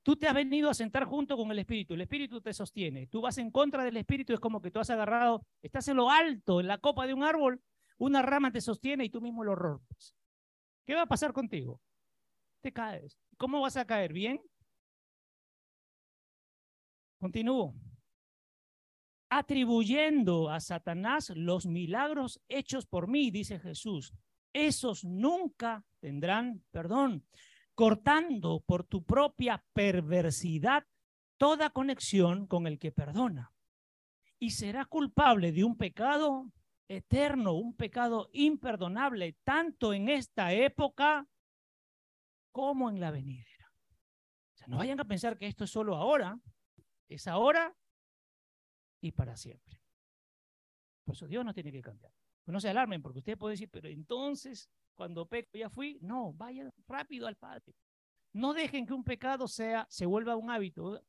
tú 0.02 0.16
te 0.16 0.30
has 0.30 0.34
venido 0.34 0.70
a 0.70 0.74
sentar 0.74 1.04
junto 1.04 1.36
con 1.36 1.52
el 1.52 1.60
Espíritu, 1.60 1.94
el 1.94 2.02
Espíritu 2.02 2.40
te 2.40 2.54
sostiene, 2.54 3.08
tú 3.08 3.20
vas 3.20 3.38
en 3.38 3.52
contra 3.52 3.84
del 3.84 3.98
Espíritu, 3.98 4.32
es 4.32 4.40
como 4.40 4.62
que 4.62 4.72
tú 4.72 4.80
has 4.80 4.90
agarrado, 4.90 5.46
estás 5.62 5.90
en 5.90 5.98
lo 5.98 6.10
alto, 6.10 6.62
en 6.62 6.68
la 6.68 6.78
copa 6.78 7.06
de 7.06 7.14
un 7.14 7.24
árbol, 7.24 7.62
una 8.00 8.22
rama 8.22 8.52
te 8.52 8.62
sostiene 8.62 9.06
y 9.06 9.10
tú 9.10 9.22
mismo 9.22 9.44
lo 9.44 9.56
rompes. 9.56 10.16
¿Qué 10.86 10.96
va 10.96 11.04
a 11.04 11.08
pasar 11.08 11.34
contigo? 11.34 11.80
Te 12.62 12.74
caes. 12.74 13.18
¿Cómo 13.38 13.62
vas 13.62 13.78
a 13.78 13.86
caer? 13.86 14.12
¿Bien? 14.12 14.42
Continúo. 17.20 17.76
Atribuyendo 19.30 20.50
a 20.50 20.60
Satanás 20.60 21.32
los 21.36 21.68
milagros 21.68 22.42
hechos 22.48 22.88
por 22.88 23.08
mí, 23.08 23.30
dice 23.30 23.60
Jesús. 23.60 24.14
Esos 24.54 25.06
nunca 25.06 25.86
tendrán 26.00 26.64
perdón, 26.72 27.28
cortando 27.76 28.62
por 28.66 28.86
tu 28.86 29.04
propia 29.04 29.64
perversidad 29.74 30.88
toda 31.38 31.70
conexión 31.70 32.48
con 32.48 32.66
el 32.66 32.80
que 32.80 32.92
perdona. 32.92 33.54
Y 34.40 34.52
será 34.52 34.86
culpable 34.86 35.52
de 35.52 35.64
un 35.64 35.78
pecado 35.78 36.52
eterno, 36.90 37.54
un 37.54 37.76
pecado 37.76 38.30
imperdonable, 38.34 39.38
tanto 39.44 39.94
en 39.94 40.10
esta 40.10 40.52
época 40.52 41.28
como 42.52 42.90
en 42.90 43.00
la 43.00 43.12
venidera. 43.12 43.72
O 44.54 44.58
sea, 44.58 44.68
no 44.68 44.78
vayan 44.78 45.00
a 45.00 45.06
pensar 45.06 45.38
que 45.38 45.48
esto 45.48 45.64
es 45.64 45.70
solo 45.70 45.96
ahora, 45.96 46.38
es 47.08 47.28
ahora 47.28 47.74
y 49.00 49.12
para 49.12 49.38
siempre. 49.38 49.80
Por 51.06 51.16
eso 51.16 51.28
Dios 51.28 51.46
no 51.46 51.54
tiene 51.54 51.72
que 51.72 51.82
cambiar. 51.82 52.12
Pues 52.44 52.54
no 52.54 52.60
se 52.60 52.70
alarmen, 52.70 53.02
porque 53.02 53.20
usted 53.20 53.38
puede 53.38 53.54
decir, 53.54 53.70
pero 53.70 53.88
entonces, 53.88 54.70
cuando 54.96 55.28
peco 55.28 55.58
ya 55.58 55.70
fui, 55.70 56.00
no, 56.02 56.34
vayan 56.34 56.74
rápido 56.88 57.28
al 57.28 57.36
Padre. 57.36 57.76
No 58.34 58.54
dejen 58.54 58.86
que 58.86 58.94
un 58.94 59.04
pecado 59.04 59.48
sea, 59.48 59.86
se 59.90 60.06
vuelva 60.06 60.36
un 60.36 60.50
hábito. 60.50 61.04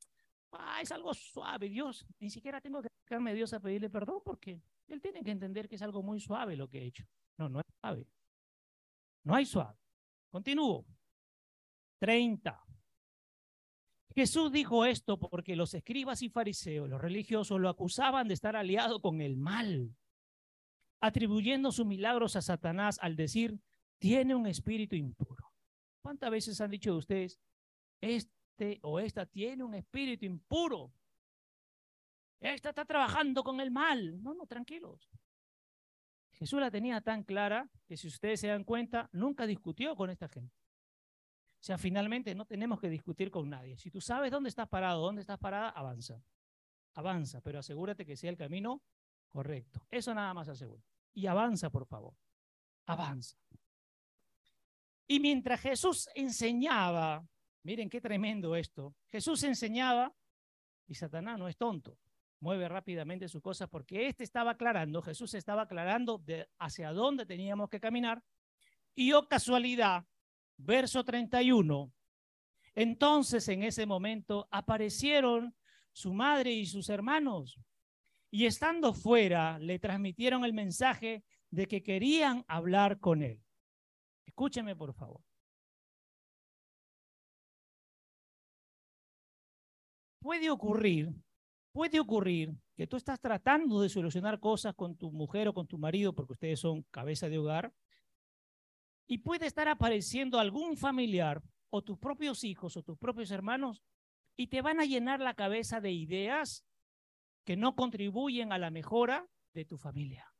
Ah, 0.52 0.80
es 0.82 0.90
algo 0.92 1.14
suave, 1.14 1.68
Dios. 1.68 2.06
Ni 2.18 2.30
siquiera 2.30 2.60
tengo 2.60 2.82
que 2.82 2.88
acercarme 2.88 3.30
a 3.30 3.34
Dios 3.34 3.52
a 3.52 3.60
pedirle 3.60 3.90
perdón 3.90 4.20
porque 4.24 4.60
él 4.88 5.00
tiene 5.00 5.22
que 5.22 5.30
entender 5.30 5.68
que 5.68 5.76
es 5.76 5.82
algo 5.82 6.02
muy 6.02 6.20
suave 6.20 6.56
lo 6.56 6.68
que 6.68 6.80
he 6.80 6.86
hecho. 6.86 7.04
No, 7.38 7.48
no 7.48 7.60
es 7.60 7.66
suave. 7.80 8.06
No 9.24 9.34
hay 9.34 9.46
suave. 9.46 9.78
Continúo. 10.30 10.86
30. 12.00 12.64
Jesús 14.14 14.50
dijo 14.50 14.84
esto 14.84 15.18
porque 15.18 15.54
los 15.54 15.74
escribas 15.74 16.22
y 16.22 16.28
fariseos, 16.30 16.88
los 16.88 17.00
religiosos, 17.00 17.60
lo 17.60 17.68
acusaban 17.68 18.26
de 18.26 18.34
estar 18.34 18.56
aliado 18.56 19.00
con 19.00 19.20
el 19.20 19.36
mal, 19.36 19.94
atribuyendo 21.00 21.70
sus 21.70 21.86
milagros 21.86 22.34
a 22.36 22.42
Satanás 22.42 22.98
al 23.00 23.16
decir, 23.16 23.60
tiene 23.98 24.34
un 24.34 24.46
espíritu 24.46 24.96
impuro. 24.96 25.52
¿Cuántas 26.02 26.30
veces 26.30 26.60
han 26.60 26.70
dicho 26.70 26.92
de 26.92 26.98
ustedes, 26.98 27.40
este 28.60 28.78
o 28.82 29.00
esta 29.00 29.26
tiene 29.26 29.64
un 29.64 29.74
espíritu 29.74 30.24
impuro? 30.24 30.92
Esta 32.40 32.70
está 32.70 32.84
trabajando 32.84 33.42
con 33.42 33.60
el 33.60 33.70
mal. 33.70 34.22
No, 34.22 34.34
no, 34.34 34.46
tranquilos. 34.46 35.10
Jesús 36.32 36.60
la 36.60 36.70
tenía 36.70 37.00
tan 37.00 37.22
clara 37.22 37.68
que 37.86 37.96
si 37.96 38.08
ustedes 38.08 38.40
se 38.40 38.48
dan 38.48 38.64
cuenta, 38.64 39.08
nunca 39.12 39.46
discutió 39.46 39.94
con 39.94 40.10
esta 40.10 40.28
gente. 40.28 40.54
O 41.60 41.62
sea, 41.62 41.76
finalmente 41.76 42.34
no 42.34 42.46
tenemos 42.46 42.80
que 42.80 42.88
discutir 42.88 43.30
con 43.30 43.50
nadie. 43.50 43.76
Si 43.76 43.90
tú 43.90 44.00
sabes 44.00 44.30
dónde 44.30 44.48
estás 44.48 44.68
parado, 44.68 45.02
dónde 45.02 45.20
estás 45.20 45.38
parada, 45.38 45.70
avanza. 45.70 46.22
Avanza, 46.94 47.42
pero 47.42 47.58
asegúrate 47.58 48.06
que 48.06 48.16
sea 48.16 48.30
el 48.30 48.38
camino 48.38 48.82
correcto. 49.28 49.86
Eso 49.90 50.14
nada 50.14 50.32
más 50.32 50.48
asegura. 50.48 50.82
Y 51.12 51.26
avanza, 51.26 51.68
por 51.68 51.86
favor. 51.86 52.14
Avanza. 52.86 53.36
Y 55.06 55.20
mientras 55.20 55.60
Jesús 55.60 56.08
enseñaba, 56.14 57.26
miren 57.62 57.90
qué 57.90 58.00
tremendo 58.00 58.56
esto, 58.56 58.94
Jesús 59.08 59.42
enseñaba 59.42 60.14
y 60.86 60.94
Satanás 60.94 61.38
no 61.38 61.48
es 61.48 61.56
tonto, 61.56 61.98
mueve 62.40 62.68
rápidamente 62.68 63.28
sus 63.28 63.42
cosas 63.42 63.68
porque 63.68 64.08
este 64.08 64.24
estaba 64.24 64.52
aclarando, 64.52 65.02
Jesús 65.02 65.34
estaba 65.34 65.62
aclarando 65.62 66.18
de 66.18 66.48
hacia 66.58 66.92
dónde 66.92 67.26
teníamos 67.26 67.68
que 67.68 67.80
caminar. 67.80 68.22
Y 68.94 69.12
oh 69.12 69.28
casualidad, 69.28 70.04
verso 70.56 71.04
31, 71.04 71.92
entonces 72.74 73.48
en 73.48 73.62
ese 73.62 73.86
momento 73.86 74.48
aparecieron 74.50 75.54
su 75.92 76.12
madre 76.12 76.52
y 76.52 76.66
sus 76.66 76.88
hermanos 76.88 77.58
y 78.30 78.46
estando 78.46 78.94
fuera 78.94 79.58
le 79.58 79.78
transmitieron 79.78 80.44
el 80.44 80.52
mensaje 80.52 81.24
de 81.50 81.66
que 81.66 81.82
querían 81.82 82.44
hablar 82.46 83.00
con 83.00 83.22
él. 83.22 83.42
Escúcheme, 84.24 84.76
por 84.76 84.94
favor. 84.94 85.20
Puede 90.20 90.50
ocurrir, 90.50 91.10
puede 91.72 91.98
ocurrir 91.98 92.54
que 92.76 92.86
tú 92.86 92.96
estás 92.96 93.20
tratando 93.20 93.80
de 93.80 93.88
solucionar 93.88 94.38
cosas 94.38 94.74
con 94.74 94.96
tu 94.96 95.10
mujer 95.10 95.48
o 95.48 95.54
con 95.54 95.66
tu 95.66 95.78
marido 95.78 96.14
porque 96.14 96.34
ustedes 96.34 96.60
son 96.60 96.82
cabeza 96.90 97.28
de 97.28 97.38
hogar 97.38 97.72
y 99.06 99.18
puede 99.18 99.46
estar 99.46 99.66
apareciendo 99.68 100.38
algún 100.38 100.76
familiar 100.76 101.42
o 101.70 101.82
tus 101.82 101.98
propios 101.98 102.44
hijos 102.44 102.76
o 102.76 102.82
tus 102.82 102.98
propios 102.98 103.30
hermanos 103.30 103.82
y 104.36 104.46
te 104.46 104.62
van 104.62 104.80
a 104.80 104.84
llenar 104.84 105.20
la 105.20 105.34
cabeza 105.34 105.80
de 105.80 105.92
ideas 105.92 106.64
que 107.44 107.56
no 107.56 107.74
contribuyen 107.74 108.52
a 108.52 108.58
la 108.58 108.70
mejora 108.70 109.26
de 109.52 109.64
tu 109.64 109.76
familia. 109.76 110.32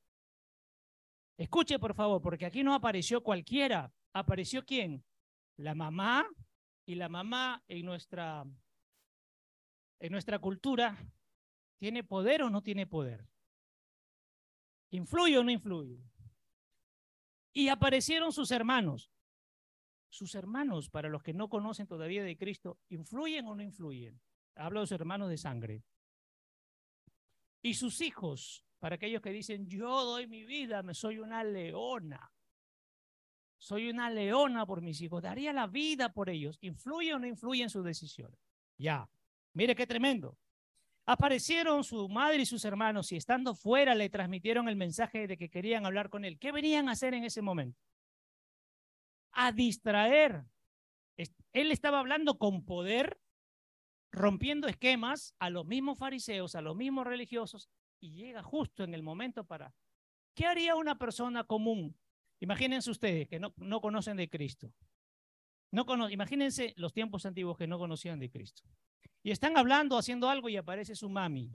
Escuche, 1.37 1.79
por 1.79 1.95
favor, 1.95 2.21
porque 2.21 2.47
aquí 2.47 2.63
no 2.63 2.75
apareció 2.75 3.23
cualquiera. 3.23 3.93
¿Apareció 4.13 4.65
quién? 4.65 5.05
La 5.57 5.75
mamá. 5.75 6.29
Y 6.87 6.97
la 6.97 7.09
mamá 7.09 7.63
en 7.69 7.87
nuestra, 7.87 8.45
en 10.01 10.13
nuestra 10.13 10.39
cultura, 10.39 10.97
¿tiene 11.77 12.03
poder 12.03 12.43
o 12.43 12.51
no 12.51 12.63
tiene 12.63 12.87
poder? 12.87 13.29
¿Influye 14.91 15.39
o 15.39 15.45
no 15.45 15.51
influye? 15.51 16.03
Y 17.53 17.69
aparecieron 17.69 18.33
sus 18.33 18.51
hermanos. 18.51 19.13
Sus 20.09 20.35
hermanos, 20.35 20.89
para 20.89 21.09
los 21.09 21.23
que 21.23 21.35
no 21.35 21.49
conocen 21.49 21.87
todavía 21.87 22.25
de 22.25 22.37
Cristo, 22.37 22.81
¿influyen 22.89 23.47
o 23.47 23.55
no 23.55 23.63
influyen? 23.63 24.21
Hablo 24.57 24.81
de 24.81 24.87
sus 24.87 24.97
hermanos 24.97 25.29
de 25.29 25.37
sangre. 25.37 25.85
Y 27.63 27.75
sus 27.75 28.01
hijos, 28.01 28.65
para 28.79 28.97
aquellos 28.97 29.23
que 29.23 29.31
dicen, 29.31 29.69
yo 29.69 30.05
doy 30.05 30.27
mi 30.27 30.45
vida, 30.45 30.83
me 30.83 30.95
soy 30.95 31.19
una 31.19 31.45
leona. 31.45 32.33
Soy 33.59 33.91
una 33.91 34.09
leona 34.09 34.65
por 34.65 34.81
mis 34.81 35.01
hijos, 35.03 35.23
daría 35.23 35.53
la 35.53 35.67
vida 35.67 36.13
por 36.13 36.31
ellos. 36.31 36.59
¿Influye 36.63 37.13
o 37.15 37.19
no 37.19 37.27
influye 37.27 37.63
en 37.63 37.71
sus 37.71 37.85
decisiones? 37.85 38.41
Ya, 38.79 39.09
mire 39.53 39.75
qué 39.75 39.87
tremendo. 39.87 40.37
Aparecieron 41.07 41.83
su 41.83 42.09
madre 42.09 42.43
y 42.43 42.47
sus 42.47 42.65
hermanos 42.65 43.11
y 43.11 43.17
estando 43.17 43.55
fuera 43.55 43.95
le 43.95 44.11
transmitieron 44.11 44.69
el 44.69 44.77
mensaje 44.77 45.27
de 45.27 45.37
que 45.37 45.51
querían 45.51 45.85
hablar 45.87 46.09
con 46.09 46.25
él. 46.25 46.39
¿Qué 46.39 46.53
venían 46.53 46.89
a 46.89 46.93
hacer 46.93 47.15
en 47.15 47.25
ese 47.25 47.43
momento? 47.43 47.81
A 49.33 49.51
distraer. 49.53 50.45
Él 51.53 51.73
estaba 51.73 51.99
hablando 51.99 52.39
con 52.39 52.65
poder, 52.65 53.21
rompiendo 54.13 54.69
esquemas 54.69 55.35
a 55.39 55.51
los 55.51 55.67
mismos 55.67 55.99
fariseos, 55.99 56.55
a 56.55 56.61
los 56.61 56.77
mismos 56.77 57.07
religiosos, 57.07 57.69
y 57.99 58.13
llega 58.13 58.43
justo 58.43 58.85
en 58.85 58.95
el 58.95 59.03
momento 59.03 59.45
para... 59.45 59.75
¿Qué 60.35 60.47
haría 60.47 60.77
una 60.77 60.97
persona 60.97 61.45
común? 61.45 61.99
Imagínense 62.39 62.91
ustedes 62.91 63.29
que 63.29 63.41
no, 63.41 63.53
no 63.57 63.81
conocen 63.81 64.17
de 64.17 64.31
Cristo. 64.31 64.73
No 65.73 66.09
imagínense 66.09 66.75
los 66.77 66.93
tiempos 66.93 67.27
antiguos 67.27 67.57
que 67.57 67.67
no 67.67 67.79
conocían 67.79 68.19
de 68.19 68.31
Cristo. 68.31 68.63
Y 69.23 69.31
están 69.31 69.57
hablando, 69.57 69.97
haciendo 69.97 70.29
algo 70.29 70.49
y 70.49 70.57
aparece 70.57 70.95
su 70.95 71.09
mami. 71.09 71.53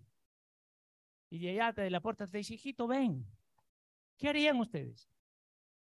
Y 1.30 1.40
de 1.40 1.50
allá 1.50 1.72
de 1.74 1.90
la 1.90 2.02
puerta 2.02 2.28
te 2.28 2.38
dice, 2.38 2.54
hijito, 2.54 2.88
ven. 2.88 3.26
¿Qué 4.18 4.30
harían 4.30 4.60
ustedes? 4.60 5.10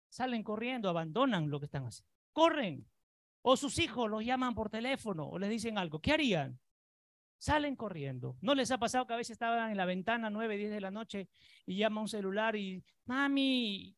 Salen 0.10 0.44
corriendo, 0.44 0.90
abandonan 0.90 1.50
lo 1.50 1.60
que 1.60 1.66
están 1.66 1.86
haciendo. 1.86 2.12
Corren. 2.32 2.88
O 3.42 3.56
sus 3.56 3.78
hijos 3.80 4.10
los 4.10 4.26
llaman 4.26 4.56
por 4.56 4.70
teléfono 4.70 5.28
o 5.28 5.38
les 5.38 5.50
dicen 5.50 5.78
algo. 5.78 6.00
¿Qué 6.00 6.14
harían? 6.14 6.60
Salen 7.38 7.76
corriendo. 7.76 8.38
¿No 8.42 8.56
les 8.56 8.72
ha 8.72 8.80
pasado 8.80 9.06
que 9.06 9.14
a 9.14 9.18
veces 9.18 9.32
estaban 9.32 9.70
en 9.70 9.78
la 9.78 9.86
ventana 9.86 10.30
9, 10.30 10.58
10 10.58 10.72
de 10.72 10.82
la 10.82 10.92
noche 10.92 11.30
y 11.66 11.78
llama 11.78 12.02
un 12.02 12.08
celular 12.08 12.56
y, 12.56 12.84
mami, 13.06 13.96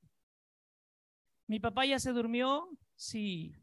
¿mi 1.47 1.59
papá 1.59 1.85
ya 1.85 1.99
se 1.99 2.11
durmió? 2.11 2.69
Sí. 2.95 3.55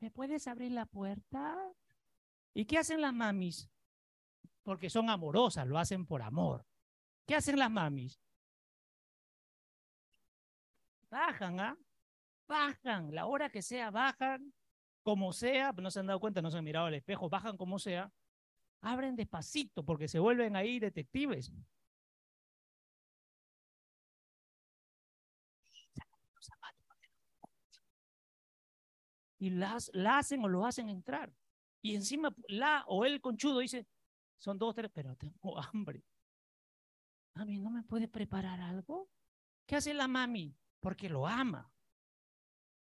¿Me 0.00 0.10
puedes 0.10 0.46
abrir 0.46 0.72
la 0.72 0.86
puerta? 0.86 1.56
¿Y 2.54 2.64
qué 2.66 2.78
hacen 2.78 3.00
las 3.00 3.14
mamis? 3.14 3.70
Porque 4.62 4.90
son 4.90 5.10
amorosas, 5.10 5.66
lo 5.66 5.78
hacen 5.78 6.06
por 6.06 6.22
amor. 6.22 6.66
¿Qué 7.26 7.34
hacen 7.34 7.58
las 7.58 7.70
mamis? 7.70 8.20
Bajan, 11.10 11.60
¿ah? 11.60 11.78
Bajan, 12.48 13.14
la 13.14 13.26
hora 13.26 13.50
que 13.50 13.62
sea, 13.62 13.90
bajan, 13.90 14.52
como 15.02 15.32
sea, 15.32 15.72
no 15.72 15.90
se 15.90 16.00
han 16.00 16.06
dado 16.06 16.20
cuenta, 16.20 16.42
no 16.42 16.50
se 16.50 16.58
han 16.58 16.64
mirado 16.64 16.86
al 16.86 16.94
espejo, 16.94 17.28
bajan 17.28 17.56
como 17.56 17.78
sea, 17.78 18.12
abren 18.80 19.16
despacito 19.16 19.84
porque 19.84 20.08
se 20.08 20.18
vuelven 20.18 20.56
ahí 20.56 20.78
detectives. 20.78 21.52
Y 29.46 29.50
las, 29.50 29.92
la 29.94 30.18
hacen 30.18 30.42
o 30.42 30.48
lo 30.48 30.66
hacen 30.66 30.88
entrar. 30.88 31.32
Y 31.80 31.94
encima 31.94 32.34
la 32.48 32.84
o 32.88 33.04
el 33.04 33.20
conchudo 33.20 33.60
dice, 33.60 33.86
son 34.38 34.58
dos, 34.58 34.74
tres, 34.74 34.90
pero 34.92 35.14
tengo 35.14 35.56
hambre. 35.72 36.02
Mami, 37.34 37.60
¿no 37.60 37.70
me 37.70 37.84
puede 37.84 38.08
preparar 38.08 38.60
algo? 38.60 39.08
¿Qué 39.64 39.76
hace 39.76 39.94
la 39.94 40.08
mami? 40.08 40.52
Porque 40.80 41.08
lo 41.08 41.28
ama. 41.28 41.72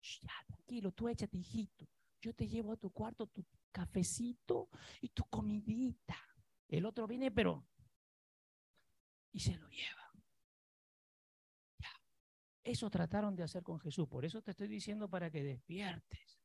ya, 0.02 0.30
tranquilo, 0.46 0.92
tú 0.92 1.08
échate, 1.08 1.38
hijito. 1.38 1.88
Yo 2.20 2.34
te 2.34 2.46
llevo 2.46 2.72
a 2.72 2.76
tu 2.76 2.90
cuarto 2.90 3.26
tu 3.28 3.46
cafecito 3.70 4.68
y 5.00 5.08
tu 5.08 5.24
comidita. 5.24 6.18
El 6.68 6.84
otro 6.84 7.06
viene, 7.06 7.30
pero... 7.30 7.66
Y 9.32 9.40
se 9.40 9.56
lo 9.56 9.70
lleva. 9.70 10.12
Ya. 11.78 11.98
Eso 12.62 12.90
trataron 12.90 13.34
de 13.34 13.42
hacer 13.44 13.62
con 13.62 13.80
Jesús. 13.80 14.06
Por 14.06 14.26
eso 14.26 14.42
te 14.42 14.50
estoy 14.50 14.68
diciendo 14.68 15.08
para 15.08 15.30
que 15.30 15.42
despiertes. 15.42 16.41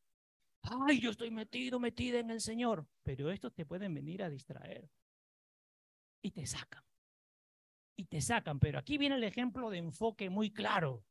Ay, 0.70 1.00
yo 1.00 1.12
estoy 1.12 1.32
metido, 1.32 1.80
metida 1.80 2.20
en 2.20 2.32
el 2.32 2.42
Señor. 2.42 2.88
Pero 3.04 3.32
estos 3.32 3.54
te 3.54 3.66
pueden 3.66 3.94
venir 3.94 4.24
a 4.24 4.30
distraer. 4.30 4.90
Y 6.22 6.32
te 6.32 6.46
sacan. 6.46 6.84
Y 7.96 8.06
te 8.06 8.22
sacan. 8.22 8.60
Pero 8.60 8.80
aquí 8.80 8.98
viene 8.98 9.16
el 9.16 9.24
ejemplo 9.24 9.70
de 9.70 9.78
enfoque 9.78 10.30
muy 10.30 10.52
claro. 10.52 11.04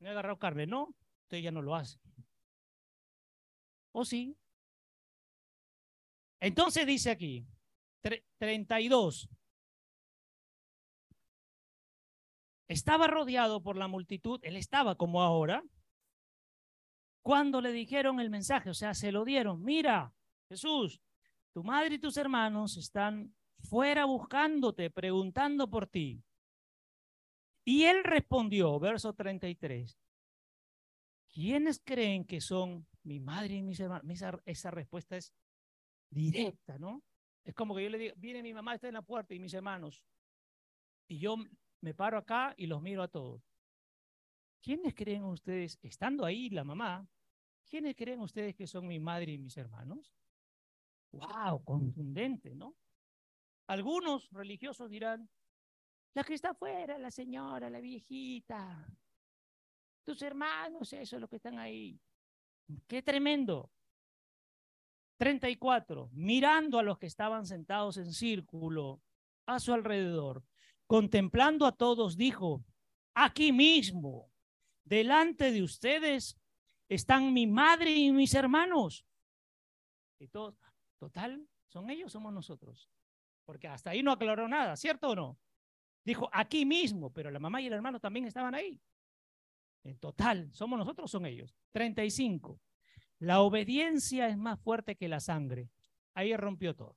Me 0.00 0.08
he 0.08 0.10
agarrado 0.10 0.38
carne, 0.38 0.66
¿no? 0.66 0.94
Usted 1.22 1.38
ya 1.38 1.50
no 1.50 1.62
lo 1.62 1.74
hace. 1.74 1.98
¿O 3.92 4.04
sí? 4.04 4.36
Entonces 6.40 6.86
dice 6.86 7.10
aquí, 7.10 7.46
32. 8.38 9.28
Estaba 12.68 13.06
rodeado 13.06 13.62
por 13.62 13.76
la 13.76 13.88
multitud, 13.88 14.40
él 14.42 14.56
estaba 14.56 14.96
como 14.96 15.22
ahora, 15.22 15.62
cuando 17.26 17.60
le 17.60 17.72
dijeron 17.72 18.20
el 18.20 18.30
mensaje, 18.30 18.70
o 18.70 18.74
sea, 18.74 18.94
se 18.94 19.10
lo 19.10 19.24
dieron, 19.24 19.60
mira, 19.64 20.14
Jesús, 20.48 21.02
tu 21.52 21.64
madre 21.64 21.96
y 21.96 21.98
tus 21.98 22.16
hermanos 22.18 22.76
están 22.76 23.34
fuera 23.58 24.04
buscándote, 24.04 24.90
preguntando 24.90 25.68
por 25.68 25.88
ti. 25.88 26.22
Y 27.64 27.82
él 27.82 28.04
respondió, 28.04 28.78
verso 28.78 29.12
33, 29.12 29.98
¿quiénes 31.34 31.82
creen 31.84 32.24
que 32.24 32.40
son 32.40 32.86
mi 33.02 33.18
madre 33.18 33.56
y 33.56 33.62
mis 33.64 33.80
hermanos? 33.80 34.08
esa 34.44 34.70
respuesta 34.70 35.16
es 35.16 35.34
directa, 36.08 36.78
¿no? 36.78 37.02
Es 37.42 37.56
como 37.56 37.74
que 37.74 37.82
yo 37.82 37.90
le 37.90 37.98
digo, 37.98 38.14
viene 38.18 38.40
mi 38.40 38.54
mamá, 38.54 38.76
está 38.76 38.86
en 38.86 38.94
la 38.94 39.02
puerta 39.02 39.34
y 39.34 39.40
mis 39.40 39.52
hermanos. 39.52 40.00
Y 41.08 41.18
yo 41.18 41.34
me 41.80 41.92
paro 41.92 42.18
acá 42.18 42.54
y 42.56 42.68
los 42.68 42.80
miro 42.80 43.02
a 43.02 43.08
todos. 43.08 43.42
¿Quiénes 44.62 44.94
creen 44.94 45.24
ustedes, 45.24 45.76
estando 45.82 46.24
ahí 46.24 46.50
la 46.50 46.62
mamá, 46.62 47.04
quiénes 47.68 47.94
creen 47.96 48.20
ustedes 48.20 48.54
que 48.54 48.66
son 48.66 48.86
mi 48.86 48.98
madre 48.98 49.32
y 49.32 49.38
mis 49.38 49.56
hermanos? 49.56 50.14
¡Wow! 51.12 51.64
Contundente, 51.64 52.54
¿no? 52.54 52.74
Algunos 53.66 54.30
religiosos 54.30 54.90
dirán, 54.90 55.28
la 56.14 56.24
que 56.24 56.34
está 56.34 56.50
afuera, 56.50 56.98
la 56.98 57.10
señora, 57.10 57.68
la 57.68 57.80
viejita, 57.80 58.86
tus 60.04 60.22
hermanos, 60.22 60.92
eso 60.92 61.16
es 61.16 61.20
lo 61.20 61.28
que 61.28 61.36
están 61.36 61.58
ahí. 61.58 62.00
¡Qué 62.86 63.02
tremendo! 63.02 63.70
34. 65.18 66.10
Mirando 66.12 66.78
a 66.78 66.82
los 66.82 66.98
que 66.98 67.06
estaban 67.06 67.46
sentados 67.46 67.96
en 67.96 68.12
círculo 68.12 69.02
a 69.46 69.58
su 69.58 69.72
alrededor, 69.72 70.44
contemplando 70.86 71.66
a 71.66 71.72
todos, 71.72 72.16
dijo, 72.16 72.64
aquí 73.14 73.52
mismo, 73.52 74.30
delante 74.84 75.50
de 75.52 75.62
ustedes, 75.62 76.38
están 76.88 77.32
mi 77.32 77.46
madre 77.46 77.90
y 77.90 78.12
mis 78.12 78.34
hermanos. 78.34 79.04
Y 80.18 80.28
todos, 80.28 80.54
total, 80.98 81.48
son 81.68 81.90
ellos, 81.90 82.12
somos 82.12 82.32
nosotros. 82.32 82.90
Porque 83.44 83.68
hasta 83.68 83.90
ahí 83.90 84.02
no 84.02 84.12
aclaró 84.12 84.48
nada, 84.48 84.76
¿cierto 84.76 85.10
o 85.10 85.14
no? 85.14 85.38
Dijo, 86.04 86.28
aquí 86.32 86.64
mismo, 86.64 87.12
pero 87.12 87.30
la 87.30 87.38
mamá 87.38 87.60
y 87.60 87.66
el 87.66 87.72
hermano 87.72 87.98
también 87.98 88.26
estaban 88.26 88.54
ahí. 88.54 88.80
En 89.82 89.98
total, 89.98 90.50
somos 90.52 90.78
nosotros, 90.78 91.10
son 91.10 91.26
ellos. 91.26 91.54
35. 91.72 92.60
La 93.18 93.40
obediencia 93.40 94.28
es 94.28 94.36
más 94.36 94.60
fuerte 94.60 94.96
que 94.96 95.08
la 95.08 95.20
sangre. 95.20 95.70
Ahí 96.14 96.36
rompió 96.36 96.74
todo. 96.74 96.96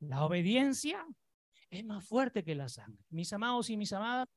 La 0.00 0.24
obediencia 0.24 1.06
es 1.68 1.84
más 1.84 2.04
fuerte 2.06 2.42
que 2.42 2.54
la 2.54 2.68
sangre. 2.68 3.04
Mis 3.10 3.32
amados 3.32 3.70
y 3.70 3.76
mis 3.76 3.92
amadas, 3.92 4.28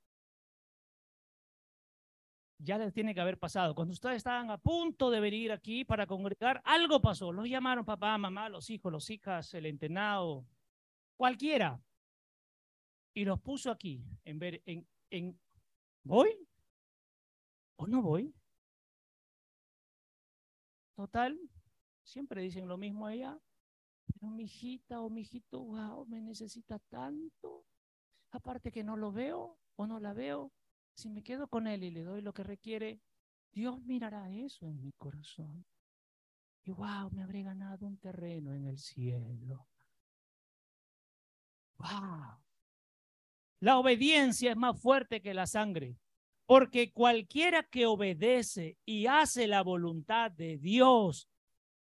ya 2.64 2.78
les 2.78 2.94
tiene 2.94 3.14
que 3.14 3.22
haber 3.22 3.38
pasado. 3.38 3.76
Cuando 3.76 3.94
ustedes 3.94 4.18
estaban 4.18 4.50
a 4.50 4.58
punto 4.58 5.12
de 5.12 5.20
venir 5.20 5.52
aquí 5.52 5.84
para 5.84 6.08
congregar, 6.08 6.62
algo 6.64 7.02
pasó. 7.02 7.32
Los 7.32 7.48
llamaron 7.48 7.86
papá, 7.86 8.18
mamá, 8.18 8.50
los 8.50 8.70
hijos, 8.70 8.92
los 8.92 9.10
hijas, 9.10 9.54
el 9.54 9.66
entrenado, 9.66 10.46
cualquiera. 11.18 11.82
Y 13.14 13.26
los 13.26 13.40
puso 13.42 13.70
aquí 13.70 14.04
en 14.24 14.40
ver, 14.40 14.62
en, 14.66 14.88
en 15.12 15.40
¿voy 16.04 16.48
o 17.76 17.86
no 17.86 18.02
voy? 18.02 18.34
Total, 20.96 21.38
siempre 22.04 22.42
dicen 22.42 22.68
lo 22.68 22.78
mismo 22.78 23.06
allá. 23.06 23.38
Pero 24.06 24.32
mi 24.32 24.44
hijita 24.44 25.02
o 25.02 25.10
mi 25.10 25.22
hijito, 25.22 25.60
wow, 25.60 26.06
me 26.06 26.22
necesita 26.22 26.80
tanto. 26.80 27.66
Aparte 28.32 28.72
que 28.72 28.84
no 28.84 28.96
lo 28.96 29.12
veo 29.12 29.60
o 29.76 29.88
no 29.88 30.00
la 30.00 30.14
veo, 30.14 30.52
si 30.96 31.10
me 31.10 31.24
quedo 31.24 31.48
con 31.48 31.68
él 31.68 31.84
y 31.84 31.92
le 31.92 32.04
doy 32.04 32.22
lo 32.22 32.34
que 32.34 32.44
requiere, 32.44 33.00
Dios 33.52 33.82
mirará 33.84 34.32
eso 34.32 34.68
en 34.68 34.82
mi 34.82 34.92
corazón. 34.94 35.66
Y 36.64 36.72
wow, 36.72 37.12
me 37.12 37.24
habré 37.24 37.44
ganado 37.44 37.86
un 37.86 37.98
terreno 37.98 38.54
en 38.54 38.66
el 38.66 38.78
cielo. 38.78 39.68
Wow. 41.78 42.40
La 43.60 43.78
obediencia 43.78 44.52
es 44.52 44.58
más 44.58 44.80
fuerte 44.80 45.22
que 45.22 45.34
la 45.34 45.48
sangre, 45.48 45.98
porque 46.46 46.92
cualquiera 46.92 47.64
que 47.64 47.86
obedece 47.86 48.78
y 48.86 49.08
hace 49.08 49.48
la 49.48 49.62
voluntad 49.62 50.32
de 50.32 50.58
Dios, 50.58 51.30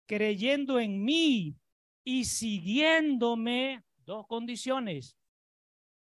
creyendo 0.06 0.78
en 0.78 1.04
mí 1.04 1.56
y 2.04 2.24
siguiéndome, 2.24 3.84
dos 4.04 4.26
condiciones. 4.26 5.16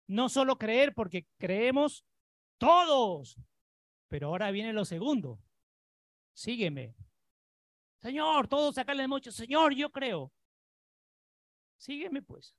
No 0.08 0.28
solo 0.28 0.56
creer, 0.56 0.94
porque 0.94 1.26
creemos 1.36 2.05
todos. 2.58 3.36
Pero 4.08 4.28
ahora 4.28 4.50
viene 4.50 4.72
lo 4.72 4.84
segundo. 4.84 5.38
Sígueme. 6.32 6.94
Señor, 7.98 8.48
todos 8.48 8.74
sacarle 8.74 9.08
mucho. 9.08 9.32
Señor, 9.32 9.74
yo 9.74 9.90
creo. 9.90 10.32
Sígueme 11.76 12.22
pues. 12.22 12.54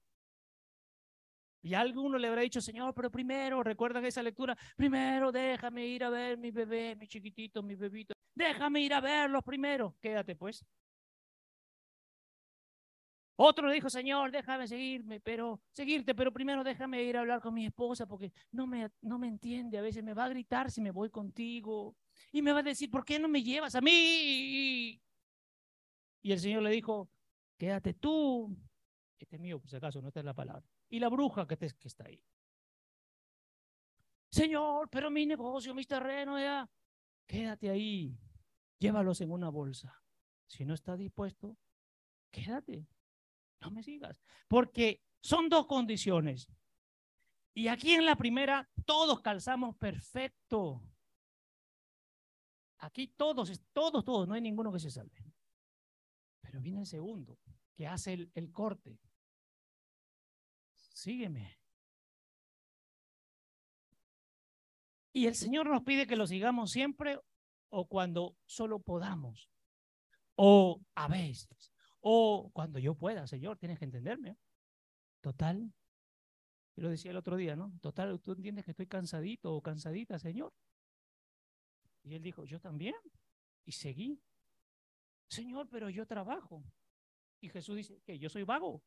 Y 1.62 1.74
alguno 1.74 2.18
le 2.18 2.28
habrá 2.28 2.42
dicho, 2.42 2.62
Señor, 2.62 2.94
pero 2.94 3.12
primero, 3.12 3.62
recuerdan 3.62 4.06
esa 4.06 4.24
lectura, 4.24 4.58
primero 4.76 5.32
déjame 5.32 5.86
ir 5.86 6.04
a 6.04 6.10
ver 6.10 6.38
mi 6.38 6.52
bebé, 6.52 6.96
mi 6.96 7.08
chiquitito, 7.08 7.62
mi 7.62 7.76
bebito. 7.76 8.14
Déjame 8.34 8.82
ir 8.82 8.94
a 8.94 9.02
verlos 9.02 9.44
primero. 9.44 9.96
Quédate 10.00 10.36
pues. 10.36 10.64
Otro 13.40 13.68
le 13.68 13.76
dijo, 13.76 13.88
Señor, 13.88 14.32
déjame 14.32 14.68
seguirme, 14.68 15.20
pero 15.20 15.62
seguirte, 15.72 16.16
pero 16.16 16.34
primero 16.34 16.64
déjame 16.64 17.04
ir 17.04 17.18
a 17.18 17.20
hablar 17.20 17.40
con 17.40 17.54
mi 17.54 17.68
esposa 17.68 18.08
porque 18.08 18.34
no 18.52 18.66
me, 18.66 18.90
no 19.02 19.20
me 19.20 19.28
entiende. 19.28 19.78
A 19.78 19.84
veces 19.84 20.04
me 20.04 20.16
va 20.16 20.26
a 20.26 20.30
gritar 20.30 20.72
si 20.72 20.82
me 20.82 20.90
voy 20.90 21.12
contigo 21.12 21.96
y 22.32 22.42
me 22.42 22.52
va 22.52 22.60
a 22.60 22.64
decir, 22.64 22.90
¿por 22.90 23.06
qué 23.06 23.20
no 23.20 23.28
me 23.28 23.44
llevas 23.44 23.76
a 23.76 23.82
mí? 23.82 25.00
Y 26.24 26.32
el 26.32 26.40
Señor 26.40 26.64
le 26.64 26.72
dijo, 26.72 27.12
quédate 27.58 27.94
tú. 27.94 28.58
Este 29.20 29.36
es 29.36 29.42
mío, 29.42 29.60
por 29.60 29.70
si 29.70 29.76
acaso, 29.76 30.02
no 30.02 30.08
está 30.08 30.22
es 30.22 30.26
la 30.26 30.34
palabra. 30.34 30.66
Y 30.90 31.00
la 31.00 31.08
bruja 31.08 31.46
que, 31.46 31.58
que 31.58 31.88
está 31.88 32.06
ahí. 32.06 32.20
Señor, 34.32 34.90
pero 34.90 35.12
mi 35.12 35.28
negocio, 35.28 35.76
mis 35.76 35.88
terrenos, 35.88 36.42
ya. 36.42 36.68
Quédate 37.28 37.70
ahí. 37.70 38.18
Llévalos 38.80 39.22
en 39.22 39.30
una 39.30 39.50
bolsa. 39.50 40.02
Si 40.48 40.66
no 40.66 40.74
está 40.74 40.98
dispuesto, 40.98 41.56
quédate 42.32 42.88
no 43.62 43.72
me 43.72 43.84
sigas. 43.84 44.22
Porque 44.48 45.02
son 45.22 45.50
dos 45.50 45.66
condiciones. 45.68 46.48
Y 47.54 47.68
aquí 47.70 47.94
en 47.94 48.06
la 48.06 48.16
primera, 48.16 48.70
todos 48.86 49.22
calzamos 49.22 49.76
perfecto. 49.78 50.84
Aquí 52.80 53.08
todos, 53.08 53.52
todos, 53.74 54.06
todos, 54.06 54.28
no 54.28 54.36
hay 54.36 54.42
ninguno 54.42 54.72
que 54.72 54.80
se 54.80 54.92
salve. 54.92 55.24
Pero 56.42 56.62
viene 56.62 56.82
el 56.82 56.86
segundo, 56.86 57.40
que 57.76 57.88
hace 57.88 58.30
el, 58.34 58.52
corte. 58.52 59.00
Sígueme. 60.94 61.60
Y 65.14 65.26
el 65.26 65.36
Señor 65.36 65.68
nos 65.68 65.82
pide 65.82 66.06
que 66.06 66.16
lo 66.16 66.28
sigamos 66.28 66.72
siempre 66.72 67.20
o 67.70 67.88
cuando 67.88 68.38
solo 68.46 68.80
podamos. 68.80 69.50
O 70.36 70.80
a 70.94 71.08
veces. 71.08 71.74
O 72.10 72.50
cuando 72.54 72.80
yo 72.80 72.96
pueda, 72.96 73.28
Señor, 73.28 73.58
tienes 73.58 73.78
que 73.78 73.84
entenderme. 73.84 74.38
Total. 75.20 75.74
Yo 76.74 76.84
lo 76.84 76.90
decía 76.90 77.12
el 77.12 77.18
otro 77.18 77.36
día, 77.36 77.58
¿no? 77.58 77.78
Total, 77.82 78.18
tú 78.22 78.32
entiendes 78.32 78.64
que 78.64 78.72
estoy 78.72 78.88
cansadito 78.88 79.54
o 79.54 79.62
cansadita, 79.62 80.18
Señor. 80.18 80.54
Y 82.04 82.16
él 82.16 82.24
dijo, 82.24 82.46
yo 82.46 82.62
también. 82.62 82.96
Y 83.66 83.74
seguí. 83.74 84.24
Señor, 85.28 85.68
pero 85.70 85.90
yo 85.90 86.08
trabajo. 86.08 86.64
Y 87.42 87.50
Jesús 87.50 87.76
dice, 87.76 88.00
que 88.06 88.18
yo 88.18 88.30
soy 88.30 88.44
vago. 88.44 88.82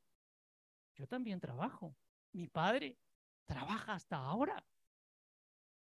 Yo 0.95 1.07
también 1.07 1.41
trabajo. 1.41 1.95
Mi 2.33 2.49
padre 2.49 2.97
trabaja 3.45 3.93
hasta 3.93 4.17
ahora. 4.17 4.65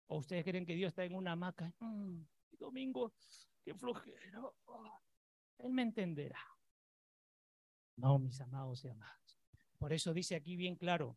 ¿O 0.08 0.16
ustedes 0.16 0.42
creen 0.42 0.66
que 0.66 0.74
Dios 0.74 0.88
está 0.88 1.04
en 1.04 1.14
una 1.14 1.32
hamaca? 1.32 1.72
Mm, 1.78 2.24
domingo, 2.58 3.14
qué 3.62 3.74
flojera. 3.74 4.42
él 5.58 5.72
me 5.72 5.82
entenderá. 5.82 6.51
No, 8.02 8.18
mis 8.18 8.40
amados 8.40 8.84
y 8.84 8.88
amadas. 8.88 9.38
Por 9.78 9.92
eso 9.92 10.12
dice 10.12 10.34
aquí 10.34 10.56
bien 10.56 10.74
claro, 10.74 11.16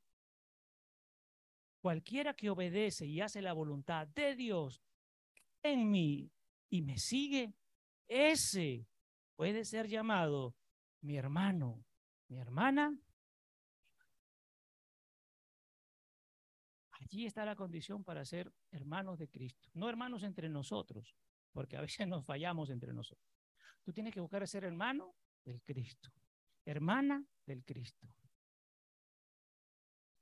cualquiera 1.79 2.35
que 2.35 2.51
obedece 2.51 3.07
y 3.07 3.21
hace 3.21 3.41
la 3.41 3.53
voluntad 3.53 4.07
de 4.09 4.35
Dios 4.35 4.83
en 5.63 5.89
mí 5.89 6.31
y 6.69 6.83
me 6.83 6.99
sigue, 6.99 7.55
ese 8.07 8.87
puede 9.35 9.65
ser 9.65 9.87
llamado 9.87 10.55
mi 11.01 11.17
hermano, 11.17 11.83
mi 12.27 12.37
hermana. 12.37 12.95
Allí 16.91 17.25
está 17.25 17.45
la 17.45 17.55
condición 17.55 18.03
para 18.03 18.23
ser 18.25 18.53
hermanos 18.69 19.17
de 19.17 19.27
Cristo, 19.27 19.71
no 19.73 19.89
hermanos 19.89 20.21
entre 20.21 20.49
nosotros, 20.49 21.15
porque 21.51 21.77
a 21.77 21.81
veces 21.81 22.07
nos 22.07 22.23
fallamos 22.23 22.69
entre 22.69 22.93
nosotros. 22.93 23.27
Tú 23.81 23.91
tienes 23.91 24.13
que 24.13 24.21
buscar 24.21 24.47
ser 24.47 24.65
hermano 24.65 25.15
del 25.43 25.63
Cristo 25.63 26.11
hermana 26.65 27.25
del 27.45 27.63
Cristo. 27.63 28.07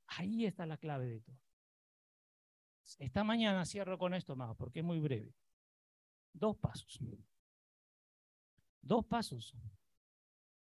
Ahí 0.08 0.46
está 0.46 0.66
la 0.66 0.78
clave 0.78 1.08
de 1.08 1.22
todo. 1.22 1.40
Esta 3.00 3.24
mañana 3.24 3.66
cierro 3.66 3.98
con 3.98 4.14
esto 4.14 4.36
más, 4.36 4.56
porque 4.58 4.80
es 4.80 4.86
muy 4.86 5.00
breve. 5.00 5.34
Dos 6.34 6.58
pasos. 6.58 7.00
Dos 8.82 9.06
pasos. 9.06 9.56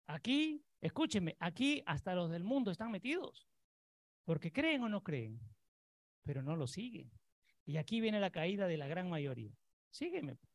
Aquí, 0.06 0.62
escúchenme, 0.80 1.36
aquí 1.40 1.82
hasta 1.86 2.14
los 2.14 2.30
del 2.30 2.44
mundo 2.44 2.70
están 2.70 2.90
metidos, 2.90 3.48
porque 4.24 4.52
creen 4.52 4.82
o 4.82 4.88
no 4.88 5.02
creen, 5.02 5.40
pero 6.22 6.42
no 6.42 6.56
lo 6.56 6.66
siguen. 6.66 7.10
Y 7.64 7.78
aquí 7.78 8.00
viene 8.00 8.20
la 8.20 8.30
caída 8.30 8.66
de 8.66 8.76
la 8.76 8.86
gran 8.86 9.08
mayoría. 9.08 9.56
Sígueme. 9.90 10.36
Pues. 10.36 10.52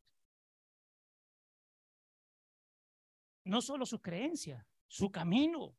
No 3.44 3.60
solo 3.60 3.84
sus 3.84 4.00
creencias, 4.00 4.64
su 4.90 5.10
camino. 5.10 5.76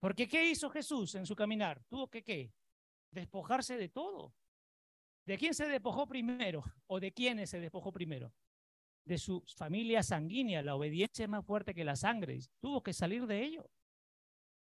Porque 0.00 0.28
¿qué 0.28 0.50
hizo 0.50 0.68
Jesús 0.68 1.14
en 1.14 1.24
su 1.24 1.36
caminar? 1.36 1.82
Tuvo 1.88 2.10
que 2.10 2.24
qué? 2.24 2.52
Despojarse 3.12 3.76
de 3.76 3.88
todo. 3.88 4.34
¿De 5.24 5.38
quién 5.38 5.54
se 5.54 5.68
despojó 5.68 6.06
primero? 6.08 6.64
¿O 6.88 6.98
de 6.98 7.12
quiénes 7.12 7.50
se 7.50 7.60
despojó 7.60 7.92
primero? 7.92 8.34
De 9.04 9.16
su 9.16 9.44
familia 9.56 10.02
sanguínea. 10.02 10.60
La 10.60 10.74
obediencia 10.74 11.22
es 11.22 11.28
más 11.28 11.46
fuerte 11.46 11.72
que 11.72 11.84
la 11.84 11.94
sangre. 11.94 12.40
Tuvo 12.60 12.82
que 12.82 12.92
salir 12.92 13.26
de 13.26 13.44
ello. 13.44 13.70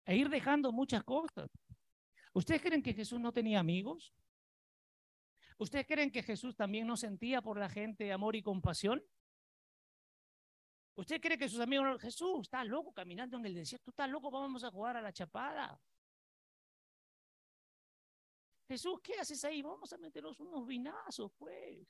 E 0.06 0.16
ir 0.16 0.30
dejando 0.30 0.72
muchas 0.72 1.04
cosas. 1.04 1.48
¿Ustedes 2.34 2.62
creen 2.62 2.82
que 2.82 2.96
Jesús 2.96 3.20
no 3.20 3.32
tenía 3.32 3.60
amigos? 3.60 4.16
¿Ustedes 5.60 5.86
creen 5.86 6.10
que 6.10 6.24
Jesús 6.24 6.56
también 6.56 6.88
no 6.88 6.98
sentía 6.98 7.44
por 7.44 7.60
la 7.60 7.70
gente 7.70 8.12
amor 8.12 8.36
y 8.36 8.42
compasión? 8.42 9.04
¿Usted 11.00 11.22
cree 11.22 11.38
que 11.38 11.48
sus 11.48 11.62
amigos, 11.62 12.02
Jesús, 12.02 12.42
está 12.42 12.62
loco 12.66 12.92
caminando 12.92 13.38
en 13.38 13.46
el 13.46 13.54
desierto, 13.54 13.90
está 13.90 14.06
loco, 14.06 14.30
vamos 14.30 14.66
a 14.66 14.70
jugar 14.70 14.98
a 14.98 15.02
la 15.02 15.14
chapada? 15.14 15.80
Jesús, 18.68 19.00
¿qué 19.02 19.14
haces 19.14 19.42
ahí? 19.46 19.62
Vamos 19.62 19.94
a 19.94 19.98
meternos 19.98 20.38
unos 20.42 20.68
vinazos, 20.68 21.32
pues. 21.38 21.88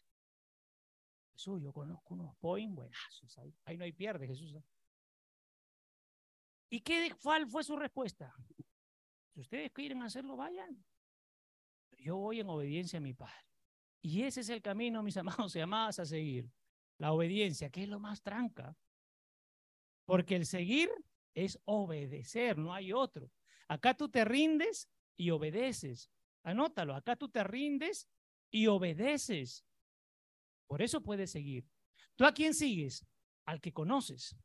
Jesús, 1.33 1.59
yo 1.59 1.73
conozco 1.73 2.13
unos 2.13 2.37
point 2.37 2.71
buenazos. 2.75 3.35
Ahí, 3.39 3.51
ahí 3.65 3.77
no 3.77 3.83
hay 3.83 3.93
pierde, 3.93 4.27
Jesús. 4.27 4.55
¿Y 6.69 6.79
qué 6.81 7.11
cuál 7.19 7.47
fue 7.47 7.63
su 7.63 7.75
respuesta? 7.75 8.31
Si 9.33 9.39
ustedes 9.39 9.71
quieren 9.71 10.03
hacerlo, 10.03 10.37
vayan. 10.37 10.85
Yo 11.97 12.15
voy 12.17 12.41
en 12.41 12.49
obediencia 12.49 12.97
a 12.97 13.01
mi 13.01 13.15
Padre. 13.15 13.47
Y 14.03 14.21
ese 14.21 14.41
es 14.41 14.49
el 14.49 14.61
camino, 14.61 15.01
mis 15.01 15.17
amados 15.17 15.55
y 15.55 15.61
amadas, 15.61 15.97
a 15.97 16.05
seguir. 16.05 16.47
La 16.99 17.11
obediencia, 17.11 17.71
que 17.71 17.81
es 17.81 17.89
lo 17.89 17.99
más 17.99 18.21
tranca. 18.21 18.77
Porque 20.09 20.35
el 20.35 20.47
seguir 20.47 20.89
es 21.35 21.61
obedecer, 21.65 22.57
no 22.57 22.73
hay 22.73 22.91
otro. 22.91 23.29
Acá 23.67 23.93
tú 23.93 24.09
te 24.09 24.25
rindes 24.25 24.89
y 25.15 25.29
obedeces. 25.29 26.09
Anótalo, 26.41 26.95
acá 26.95 27.15
tú 27.15 27.29
te 27.29 27.43
rindes 27.43 28.09
y 28.49 28.65
obedeces. 28.65 29.67
Por 30.65 30.81
eso 30.81 31.03
puedes 31.03 31.29
seguir. 31.29 31.63
¿Tú 32.15 32.25
a 32.25 32.33
quién 32.33 32.55
sigues? 32.55 33.05
Al 33.45 33.61
que 33.61 33.71
conoces, 33.71 34.35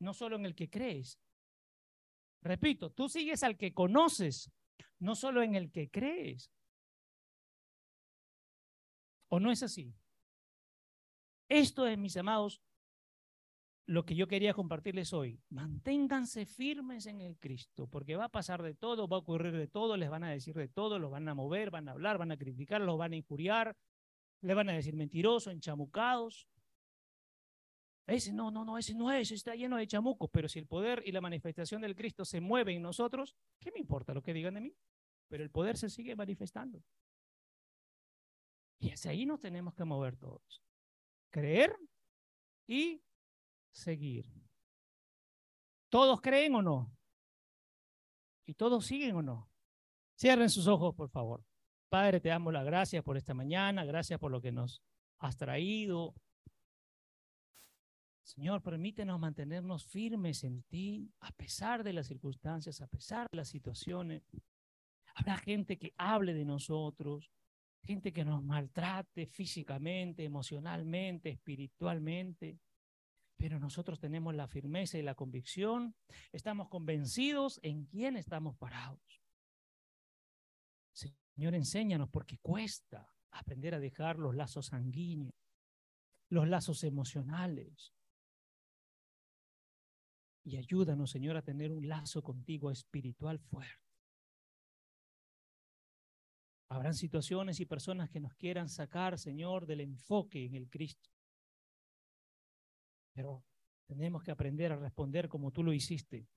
no 0.00 0.14
solo 0.14 0.34
en 0.34 0.46
el 0.46 0.56
que 0.56 0.68
crees. 0.68 1.20
Repito, 2.42 2.90
tú 2.90 3.08
sigues 3.08 3.44
al 3.44 3.56
que 3.56 3.72
conoces, 3.72 4.50
no 4.98 5.14
solo 5.14 5.44
en 5.44 5.54
el 5.54 5.70
que 5.70 5.92
crees. 5.92 6.50
¿O 9.28 9.38
no 9.38 9.52
es 9.52 9.62
así? 9.62 9.94
Esto 11.48 11.86
es, 11.86 11.96
mis 11.98 12.16
amados, 12.16 12.60
lo 13.86 14.04
que 14.04 14.14
yo 14.14 14.26
quería 14.26 14.54
compartirles 14.54 15.12
hoy. 15.12 15.40
Manténganse 15.50 16.46
firmes 16.46 17.06
en 17.06 17.20
el 17.20 17.38
Cristo, 17.38 17.86
porque 17.86 18.16
va 18.16 18.26
a 18.26 18.30
pasar 18.30 18.62
de 18.62 18.74
todo, 18.74 19.08
va 19.08 19.16
a 19.16 19.20
ocurrir 19.20 19.52
de 19.52 19.66
todo, 19.66 19.96
les 19.96 20.08
van 20.08 20.24
a 20.24 20.30
decir 20.30 20.54
de 20.54 20.68
todo, 20.68 20.98
los 20.98 21.10
van 21.10 21.28
a 21.28 21.34
mover, 21.34 21.70
van 21.70 21.88
a 21.88 21.92
hablar, 21.92 22.18
van 22.18 22.32
a 22.32 22.36
criticar, 22.36 22.80
los 22.80 22.98
van 22.98 23.12
a 23.12 23.16
injuriar, 23.16 23.76
le 24.40 24.54
van 24.54 24.70
a 24.70 24.72
decir 24.72 24.96
mentirosos, 24.96 25.52
enchamucados. 25.52 26.48
Ese 28.06 28.32
no, 28.32 28.50
no, 28.50 28.64
no, 28.64 28.76
ese 28.76 28.94
no 28.94 29.10
es, 29.10 29.30
está 29.32 29.54
lleno 29.54 29.76
de 29.76 29.86
chamucos, 29.86 30.28
pero 30.30 30.48
si 30.48 30.58
el 30.58 30.66
poder 30.66 31.02
y 31.06 31.12
la 31.12 31.22
manifestación 31.22 31.80
del 31.80 31.94
Cristo 31.94 32.24
se 32.24 32.40
mueven 32.40 32.76
en 32.76 32.82
nosotros, 32.82 33.34
¿qué 33.58 33.70
me 33.72 33.80
importa 33.80 34.12
lo 34.12 34.22
que 34.22 34.34
digan 34.34 34.54
de 34.54 34.60
mí? 34.60 34.76
Pero 35.28 35.42
el 35.42 35.50
poder 35.50 35.76
se 35.78 35.88
sigue 35.88 36.14
manifestando. 36.14 36.82
Y 38.78 38.90
hacia 38.90 39.10
ahí 39.10 39.24
nos 39.24 39.40
tenemos 39.40 39.74
que 39.74 39.84
mover 39.84 40.16
todos. 40.16 40.62
Creer 41.30 41.74
y 42.66 43.02
seguir. 43.74 44.32
¿Todos 45.90 46.20
creen 46.20 46.54
o 46.54 46.62
no? 46.62 46.96
¿Y 48.46 48.54
todos 48.54 48.86
siguen 48.86 49.16
o 49.16 49.22
no? 49.22 49.50
Cierren 50.18 50.50
sus 50.50 50.66
ojos, 50.66 50.94
por 50.94 51.10
favor. 51.10 51.44
Padre, 51.88 52.20
te 52.20 52.28
damos 52.28 52.52
las 52.52 52.64
gracias 52.64 53.02
por 53.04 53.16
esta 53.16 53.34
mañana, 53.34 53.84
gracias 53.84 54.18
por 54.18 54.30
lo 54.30 54.40
que 54.40 54.52
nos 54.52 54.82
has 55.18 55.36
traído. 55.36 56.14
Señor, 58.22 58.62
permítenos 58.62 59.20
mantenernos 59.20 59.84
firmes 59.84 60.44
en 60.44 60.62
ti, 60.62 61.12
a 61.20 61.30
pesar 61.32 61.84
de 61.84 61.92
las 61.92 62.06
circunstancias, 62.06 62.80
a 62.80 62.86
pesar 62.86 63.28
de 63.30 63.36
las 63.36 63.48
situaciones. 63.48 64.22
Habrá 65.14 65.36
gente 65.36 65.78
que 65.78 65.92
hable 65.96 66.32
de 66.32 66.44
nosotros, 66.44 67.30
gente 67.84 68.12
que 68.12 68.24
nos 68.24 68.42
maltrate 68.42 69.26
físicamente, 69.26 70.24
emocionalmente, 70.24 71.30
espiritualmente 71.30 72.58
pero 73.36 73.58
nosotros 73.58 73.98
tenemos 73.98 74.34
la 74.34 74.48
firmeza 74.48 74.98
y 74.98 75.02
la 75.02 75.14
convicción, 75.14 75.94
estamos 76.32 76.68
convencidos 76.68 77.60
en 77.62 77.86
quién 77.86 78.16
estamos 78.16 78.56
parados. 78.56 79.22
Señor, 80.92 81.54
enséñanos 81.54 82.08
porque 82.10 82.38
cuesta 82.38 83.12
aprender 83.32 83.74
a 83.74 83.80
dejar 83.80 84.18
los 84.18 84.34
lazos 84.34 84.66
sanguíneos, 84.66 85.34
los 86.28 86.48
lazos 86.48 86.84
emocionales. 86.84 87.92
Y 90.44 90.56
ayúdanos, 90.56 91.10
Señor, 91.10 91.36
a 91.36 91.42
tener 91.42 91.72
un 91.72 91.88
lazo 91.88 92.22
contigo 92.22 92.70
espiritual 92.70 93.40
fuerte. 93.40 93.84
Habrán 96.68 96.94
situaciones 96.94 97.60
y 97.60 97.66
personas 97.66 98.10
que 98.10 98.20
nos 98.20 98.34
quieran 98.34 98.68
sacar, 98.68 99.18
Señor, 99.18 99.66
del 99.66 99.80
enfoque 99.80 100.44
en 100.44 100.54
el 100.54 100.68
Cristo. 100.68 101.13
Pero 103.14 103.44
tenemos 103.86 104.22
que 104.22 104.30
aprender 104.30 104.72
a 104.72 104.76
responder 104.76 105.28
como 105.28 105.50
tú 105.50 105.62
lo 105.62 105.72
hiciste. 105.72 106.28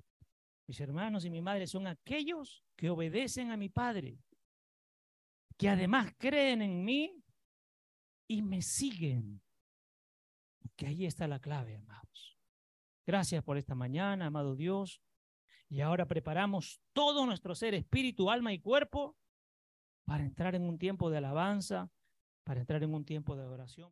Mis 0.67 0.79
hermanos 0.79 1.25
y 1.25 1.29
mi 1.29 1.41
madre 1.41 1.65
son 1.67 1.87
aquellos 1.87 2.63
que 2.75 2.89
obedecen 2.89 3.51
a 3.51 3.57
mi 3.57 3.69
Padre, 3.69 4.19
que 5.57 5.69
además 5.69 6.13
creen 6.17 6.61
en 6.61 6.83
mí 6.83 7.23
y 8.27 8.41
me 8.41 8.61
siguen. 8.61 9.41
Que 10.75 10.87
ahí 10.87 11.05
está 11.05 11.27
la 11.27 11.39
clave, 11.39 11.75
amados. 11.75 12.37
Gracias 13.05 13.43
por 13.43 13.57
esta 13.57 13.73
mañana, 13.73 14.27
amado 14.27 14.55
Dios. 14.55 15.01
Y 15.69 15.81
ahora 15.81 16.05
preparamos 16.05 16.81
todo 16.93 17.25
nuestro 17.25 17.55
ser, 17.55 17.73
espíritu, 17.73 18.29
alma 18.29 18.53
y 18.53 18.59
cuerpo 18.59 19.17
para 20.05 20.23
entrar 20.23 20.55
en 20.55 20.63
un 20.63 20.77
tiempo 20.77 21.09
de 21.09 21.17
alabanza, 21.17 21.89
para 22.43 22.59
entrar 22.59 22.83
en 22.83 22.93
un 22.93 23.05
tiempo 23.05 23.35
de 23.35 23.43
adoración. 23.43 23.85